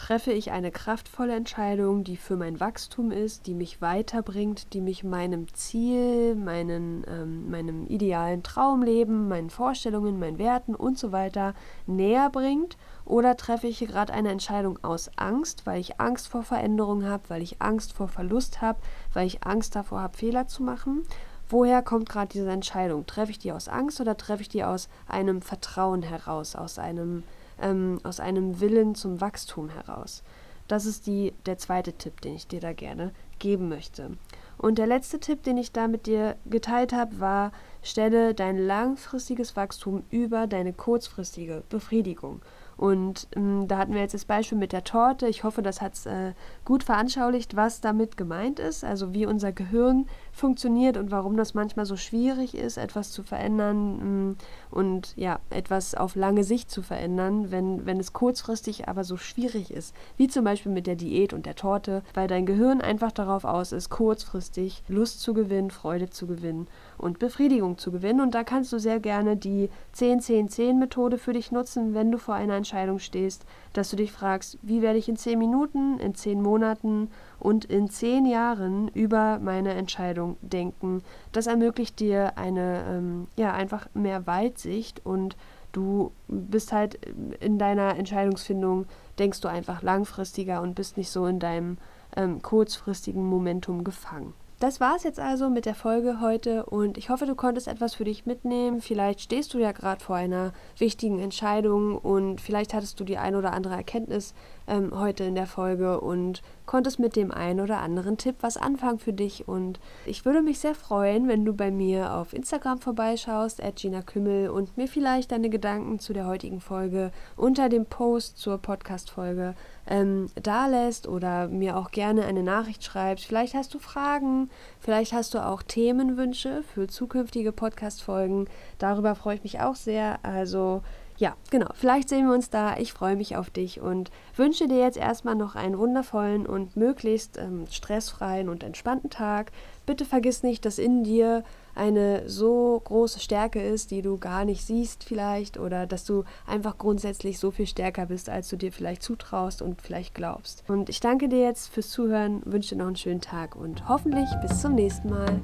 treffe 0.00 0.32
ich 0.32 0.50
eine 0.50 0.70
kraftvolle 0.70 1.34
Entscheidung, 1.34 2.04
die 2.04 2.16
für 2.16 2.36
mein 2.36 2.58
Wachstum 2.58 3.10
ist, 3.10 3.46
die 3.46 3.52
mich 3.52 3.82
weiterbringt, 3.82 4.72
die 4.72 4.80
mich 4.80 5.04
meinem 5.04 5.52
Ziel, 5.52 6.36
meinen, 6.36 7.04
ähm, 7.06 7.50
meinem 7.50 7.86
idealen 7.86 8.42
Traumleben, 8.42 9.28
meinen 9.28 9.50
Vorstellungen, 9.50 10.18
meinen 10.18 10.38
Werten 10.38 10.74
und 10.74 10.98
so 10.98 11.12
weiter 11.12 11.52
näher 11.86 12.30
bringt? 12.30 12.78
Oder 13.04 13.36
treffe 13.36 13.66
ich 13.66 13.80
gerade 13.80 14.14
eine 14.14 14.30
Entscheidung 14.30 14.78
aus 14.82 15.10
Angst, 15.16 15.66
weil 15.66 15.78
ich 15.78 16.00
Angst 16.00 16.28
vor 16.28 16.44
Veränderung 16.44 17.04
habe, 17.04 17.24
weil 17.28 17.42
ich 17.42 17.60
Angst 17.60 17.92
vor 17.92 18.08
Verlust 18.08 18.62
habe, 18.62 18.78
weil 19.12 19.26
ich 19.26 19.44
Angst 19.44 19.76
davor 19.76 20.00
habe, 20.00 20.16
Fehler 20.16 20.48
zu 20.48 20.62
machen? 20.62 21.02
Woher 21.50 21.82
kommt 21.82 22.08
gerade 22.08 22.32
diese 22.32 22.50
Entscheidung? 22.50 23.04
Treffe 23.04 23.32
ich 23.32 23.38
die 23.38 23.52
aus 23.52 23.68
Angst 23.68 24.00
oder 24.00 24.16
treffe 24.16 24.40
ich 24.40 24.48
die 24.48 24.64
aus 24.64 24.88
einem 25.06 25.42
Vertrauen 25.42 26.00
heraus, 26.00 26.56
aus 26.56 26.78
einem 26.78 27.22
ähm, 27.60 27.98
aus 28.02 28.20
einem 28.20 28.60
Willen 28.60 28.94
zum 28.94 29.20
Wachstum 29.20 29.68
heraus. 29.68 30.22
Das 30.68 30.86
ist 30.86 31.06
die, 31.06 31.32
der 31.46 31.58
zweite 31.58 31.94
Tipp, 31.94 32.20
den 32.20 32.34
ich 32.34 32.46
dir 32.46 32.60
da 32.60 32.72
gerne 32.72 33.12
geben 33.38 33.68
möchte. 33.68 34.12
Und 34.56 34.78
der 34.78 34.86
letzte 34.86 35.18
Tipp, 35.18 35.42
den 35.42 35.56
ich 35.56 35.72
da 35.72 35.88
mit 35.88 36.06
dir 36.06 36.36
geteilt 36.44 36.92
habe, 36.92 37.18
war, 37.18 37.50
stelle 37.82 38.34
dein 38.34 38.58
langfristiges 38.58 39.56
Wachstum 39.56 40.04
über 40.10 40.46
deine 40.46 40.72
kurzfristige 40.72 41.62
Befriedigung. 41.70 42.42
Und 42.76 43.26
ähm, 43.36 43.68
da 43.68 43.78
hatten 43.78 43.94
wir 43.94 44.00
jetzt 44.00 44.14
das 44.14 44.24
Beispiel 44.24 44.58
mit 44.58 44.72
der 44.72 44.84
Torte. 44.84 45.28
Ich 45.28 45.44
hoffe, 45.44 45.60
das 45.60 45.80
hat 45.80 45.94
es 45.94 46.06
äh, 46.06 46.32
gut 46.64 46.82
veranschaulicht, 46.82 47.56
was 47.56 47.80
damit 47.80 48.16
gemeint 48.16 48.58
ist, 48.58 48.84
also 48.84 49.12
wie 49.12 49.26
unser 49.26 49.52
Gehirn 49.52 50.06
funktioniert 50.32 50.96
und 50.96 51.10
warum 51.10 51.36
das 51.36 51.54
manchmal 51.54 51.86
so 51.86 51.96
schwierig 51.96 52.54
ist, 52.54 52.76
etwas 52.76 53.10
zu 53.10 53.22
verändern 53.22 53.98
ähm, 54.00 54.36
und 54.70 55.14
ja, 55.16 55.40
etwas 55.50 55.94
auf 55.94 56.14
lange 56.14 56.44
Sicht 56.44 56.70
zu 56.70 56.82
verändern, 56.82 57.50
wenn, 57.50 57.86
wenn 57.86 57.98
es 57.98 58.12
kurzfristig 58.12 58.88
aber 58.88 59.04
so 59.04 59.16
schwierig 59.16 59.70
ist. 59.70 59.94
Wie 60.16 60.28
zum 60.28 60.44
Beispiel 60.44 60.72
mit 60.72 60.86
der 60.86 60.96
Diät 60.96 61.32
und 61.32 61.46
der 61.46 61.56
Torte, 61.56 62.02
weil 62.14 62.28
dein 62.28 62.46
Gehirn 62.46 62.80
einfach 62.80 63.12
darauf 63.12 63.44
aus 63.44 63.72
ist, 63.72 63.90
kurzfristig 63.90 64.82
Lust 64.88 65.20
zu 65.20 65.34
gewinnen, 65.34 65.70
Freude 65.70 66.10
zu 66.10 66.26
gewinnen 66.26 66.68
und 66.98 67.18
Befriedigung 67.18 67.78
zu 67.78 67.90
gewinnen. 67.90 68.20
Und 68.20 68.34
da 68.34 68.44
kannst 68.44 68.72
du 68.72 68.78
sehr 68.78 69.00
gerne 69.00 69.36
die 69.36 69.70
10-10-10-Methode 69.96 71.18
für 71.18 71.32
dich 71.32 71.50
nutzen, 71.50 71.94
wenn 71.94 72.10
du 72.10 72.18
vor 72.18 72.34
einer 72.34 72.54
Entscheidung 72.54 72.98
stehst, 72.98 73.44
dass 73.72 73.90
du 73.90 73.96
dich 73.96 74.12
fragst, 74.12 74.58
wie 74.62 74.82
werde 74.82 74.98
ich 74.98 75.08
in 75.08 75.16
10 75.16 75.38
Minuten, 75.38 75.98
in 75.98 76.14
10 76.14 76.42
Monaten 76.42 77.10
und 77.40 77.64
in 77.64 77.90
10 77.90 78.26
Jahren 78.26 78.88
über 78.88 79.38
meine 79.40 79.74
Entscheidung 79.74 80.36
denken. 80.42 81.02
Das 81.32 81.46
ermöglicht 81.46 81.98
dir 81.98 82.36
eine, 82.36 82.84
ähm, 82.88 83.26
ja, 83.36 83.52
einfach 83.52 83.88
mehr 83.94 84.26
Weitsicht 84.26 85.04
und 85.04 85.36
du 85.72 86.12
bist 86.28 86.72
halt 86.72 86.98
in 87.40 87.58
deiner 87.58 87.96
Entscheidungsfindung, 87.96 88.86
denkst 89.18 89.40
du 89.40 89.48
einfach 89.48 89.82
langfristiger 89.82 90.62
und 90.62 90.74
bist 90.74 90.96
nicht 90.96 91.10
so 91.10 91.26
in 91.26 91.38
deinem 91.38 91.78
ähm, 92.16 92.42
kurzfristigen 92.42 93.24
Momentum 93.24 93.84
gefangen. 93.84 94.34
Das 94.60 94.78
war 94.78 94.94
es 94.94 95.04
jetzt 95.04 95.18
also 95.18 95.48
mit 95.48 95.64
der 95.64 95.74
Folge 95.74 96.20
heute 96.20 96.66
und 96.66 96.98
ich 96.98 97.08
hoffe, 97.08 97.24
du 97.24 97.34
konntest 97.34 97.66
etwas 97.66 97.94
für 97.94 98.04
dich 98.04 98.26
mitnehmen. 98.26 98.82
Vielleicht 98.82 99.22
stehst 99.22 99.54
du 99.54 99.58
ja 99.58 99.72
gerade 99.72 100.04
vor 100.04 100.16
einer 100.16 100.52
wichtigen 100.76 101.18
Entscheidung 101.18 101.96
und 101.96 102.42
vielleicht 102.42 102.74
hattest 102.74 103.00
du 103.00 103.04
die 103.04 103.16
ein 103.16 103.34
oder 103.36 103.54
andere 103.54 103.74
Erkenntnis 103.74 104.34
ähm, 104.66 104.92
heute 104.98 105.24
in 105.24 105.34
der 105.34 105.46
Folge 105.46 106.00
und 106.00 106.42
konntest 106.66 107.00
mit 107.00 107.16
dem 107.16 107.32
einen 107.32 107.60
oder 107.60 107.78
anderen 107.78 108.16
Tipp 108.16 108.36
was 108.42 108.56
anfangen 108.56 109.00
für 109.00 109.12
dich. 109.12 109.48
Und 109.48 109.80
ich 110.06 110.24
würde 110.24 110.40
mich 110.40 110.60
sehr 110.60 110.76
freuen, 110.76 111.26
wenn 111.26 111.44
du 111.44 111.52
bei 111.52 111.72
mir 111.72 112.14
auf 112.14 112.32
Instagram 112.32 112.78
vorbeischaust, 112.78 113.62
at 113.62 113.76
Gina 113.76 114.02
Kümmel, 114.02 114.50
und 114.50 114.76
mir 114.76 114.86
vielleicht 114.86 115.32
deine 115.32 115.50
Gedanken 115.50 115.98
zu 115.98 116.12
der 116.12 116.26
heutigen 116.26 116.60
Folge 116.60 117.10
unter 117.36 117.68
dem 117.68 117.86
Post 117.86 118.38
zur 118.38 118.58
Podcast-Folge 118.58 119.54
ähm, 119.88 120.28
da 120.40 120.68
lässt 120.68 121.08
oder 121.08 121.48
mir 121.48 121.76
auch 121.76 121.90
gerne 121.90 122.24
eine 122.24 122.44
Nachricht 122.44 122.84
schreibst. 122.84 123.26
Vielleicht 123.26 123.54
hast 123.54 123.74
du 123.74 123.80
Fragen, 123.80 124.48
vielleicht 124.78 125.12
hast 125.12 125.34
du 125.34 125.44
auch 125.44 125.62
Themenwünsche 125.62 126.62
für 126.62 126.86
zukünftige 126.86 127.50
Podcast-Folgen. 127.50 128.46
Darüber 128.78 129.16
freue 129.16 129.34
ich 129.34 129.42
mich 129.42 129.60
auch 129.60 129.74
sehr. 129.74 130.20
Also 130.22 130.82
ja, 131.20 131.36
genau. 131.50 131.68
Vielleicht 131.74 132.08
sehen 132.08 132.26
wir 132.26 132.34
uns 132.34 132.48
da. 132.48 132.78
Ich 132.78 132.94
freue 132.94 133.14
mich 133.14 133.36
auf 133.36 133.50
dich 133.50 133.78
und 133.78 134.10
wünsche 134.36 134.66
dir 134.68 134.78
jetzt 134.78 134.96
erstmal 134.96 135.34
noch 135.34 135.54
einen 135.54 135.76
wundervollen 135.76 136.46
und 136.46 136.76
möglichst 136.76 137.36
ähm, 137.36 137.66
stressfreien 137.70 138.48
und 138.48 138.64
entspannten 138.64 139.10
Tag. 139.10 139.52
Bitte 139.84 140.06
vergiss 140.06 140.42
nicht, 140.42 140.64
dass 140.64 140.78
in 140.78 141.04
dir 141.04 141.44
eine 141.74 142.26
so 142.26 142.80
große 142.82 143.20
Stärke 143.20 143.60
ist, 143.62 143.90
die 143.90 144.00
du 144.00 144.16
gar 144.16 144.46
nicht 144.46 144.64
siehst 144.64 145.04
vielleicht 145.04 145.58
oder 145.58 145.86
dass 145.86 146.06
du 146.06 146.24
einfach 146.46 146.78
grundsätzlich 146.78 147.38
so 147.38 147.50
viel 147.50 147.66
stärker 147.66 148.06
bist, 148.06 148.30
als 148.30 148.48
du 148.48 148.56
dir 148.56 148.72
vielleicht 148.72 149.02
zutraust 149.02 149.60
und 149.60 149.82
vielleicht 149.82 150.14
glaubst. 150.14 150.64
Und 150.68 150.88
ich 150.88 151.00
danke 151.00 151.28
dir 151.28 151.42
jetzt 151.42 151.68
fürs 151.68 151.90
Zuhören, 151.90 152.40
wünsche 152.46 152.70
dir 152.70 152.78
noch 152.78 152.86
einen 152.86 152.96
schönen 152.96 153.20
Tag 153.20 153.56
und 153.56 153.90
hoffentlich 153.90 154.28
bis 154.40 154.62
zum 154.62 154.74
nächsten 154.74 155.10
Mal. 155.10 155.38